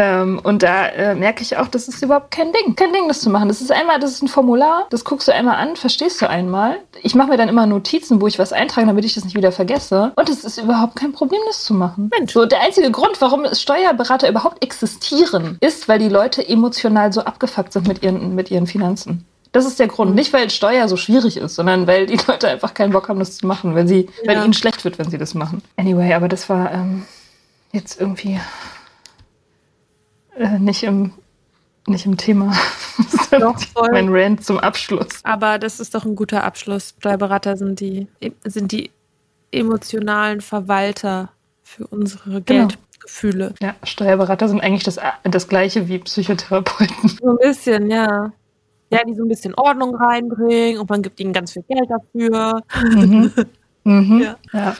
[0.00, 2.76] Ähm, und da äh, merke ich auch, das ist überhaupt kein Ding.
[2.76, 3.48] Kein Ding, das zu machen.
[3.48, 6.78] Das ist einmal, das ist ein Formular, das guckst du einmal an, verstehst du einmal.
[7.02, 9.50] Ich mache mir dann immer Notizen, wo ich was eintrage, damit ich das nicht wieder
[9.50, 10.12] vergesse.
[10.14, 12.10] Und es ist überhaupt kein Problem, das zu machen.
[12.16, 12.32] Mensch.
[12.32, 17.72] So, der einzige Grund, warum Steuerberater überhaupt existieren, ist, weil die Leute emotional so abgefuckt
[17.72, 19.26] sind mit ihren, mit ihren Finanzen.
[19.52, 20.14] Das ist der Grund.
[20.14, 23.38] Nicht, weil Steuer so schwierig ist, sondern weil die Leute einfach keinen Bock haben, das
[23.38, 24.44] zu machen, weil, sie, weil Ja.
[24.44, 25.62] ihnen schlecht wird, wenn sie das machen.
[25.76, 27.04] Anyway, aber das war ähm,
[27.72, 28.38] jetzt irgendwie
[30.36, 31.12] äh, nicht, im,
[31.86, 32.52] nicht im Thema.
[33.30, 33.88] Doch, voll.
[33.92, 35.08] mein Rant zum Abschluss.
[35.22, 36.94] Aber das ist doch ein guter Abschluss.
[36.98, 38.06] Steuerberater sind die,
[38.44, 38.90] sind die
[39.52, 41.30] emotionalen Verwalter
[41.62, 42.68] für unsere Genau.
[42.68, 43.54] Geldgefühle.
[43.60, 47.08] Ja, Steuerberater sind eigentlich das, das gleiche wie Psychotherapeuten.
[47.22, 48.32] So ein bisschen, ja.
[48.90, 52.62] Ja, die so ein bisschen Ordnung reinbringen und man gibt ihnen ganz viel Geld dafür.
[52.94, 53.32] Mhm.
[53.84, 54.20] Mhm.
[54.22, 54.36] Ja.
[54.52, 54.76] ja.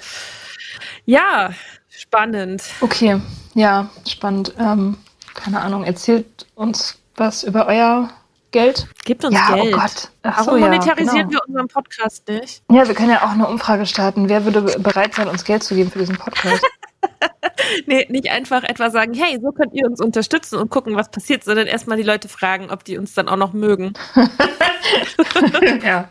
[1.05, 1.51] Ja,
[1.89, 2.63] spannend.
[2.81, 3.21] Okay,
[3.55, 4.53] ja, spannend.
[4.59, 4.99] Ähm,
[5.35, 8.11] keine Ahnung, erzählt uns was über euer
[8.51, 8.87] Geld?
[9.05, 9.75] Gebt uns ja, Geld.
[9.75, 10.11] oh Gott.
[10.23, 11.41] Ach Warum so, ja, monetarisieren genau.
[11.45, 12.63] wir unseren Podcast nicht?
[12.71, 14.29] Ja, wir können ja auch eine Umfrage starten.
[14.29, 16.63] Wer würde be- bereit sein, uns Geld zu geben für diesen Podcast?
[17.87, 21.45] Nee, nicht einfach etwa sagen, hey, so könnt ihr uns unterstützen und gucken, was passiert,
[21.45, 23.93] sondern erstmal die Leute fragen, ob die uns dann auch noch mögen.
[25.85, 26.09] ja.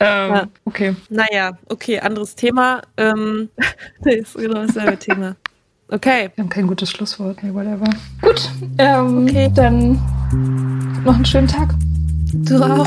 [0.00, 0.46] Ähm, Ja.
[0.64, 0.96] Okay.
[1.08, 2.82] Naja, okay, anderes Thema.
[2.96, 3.48] Ähm,
[4.04, 5.36] nee, ist genau dasselbe Thema.
[5.88, 6.30] Okay.
[6.34, 7.42] Wir haben kein gutes Schlusswort.
[7.42, 7.88] Nee, whatever.
[8.20, 9.50] Gut, ähm, Okay.
[9.54, 9.92] dann
[11.04, 11.74] noch einen schönen Tag.
[12.34, 12.86] Du auch.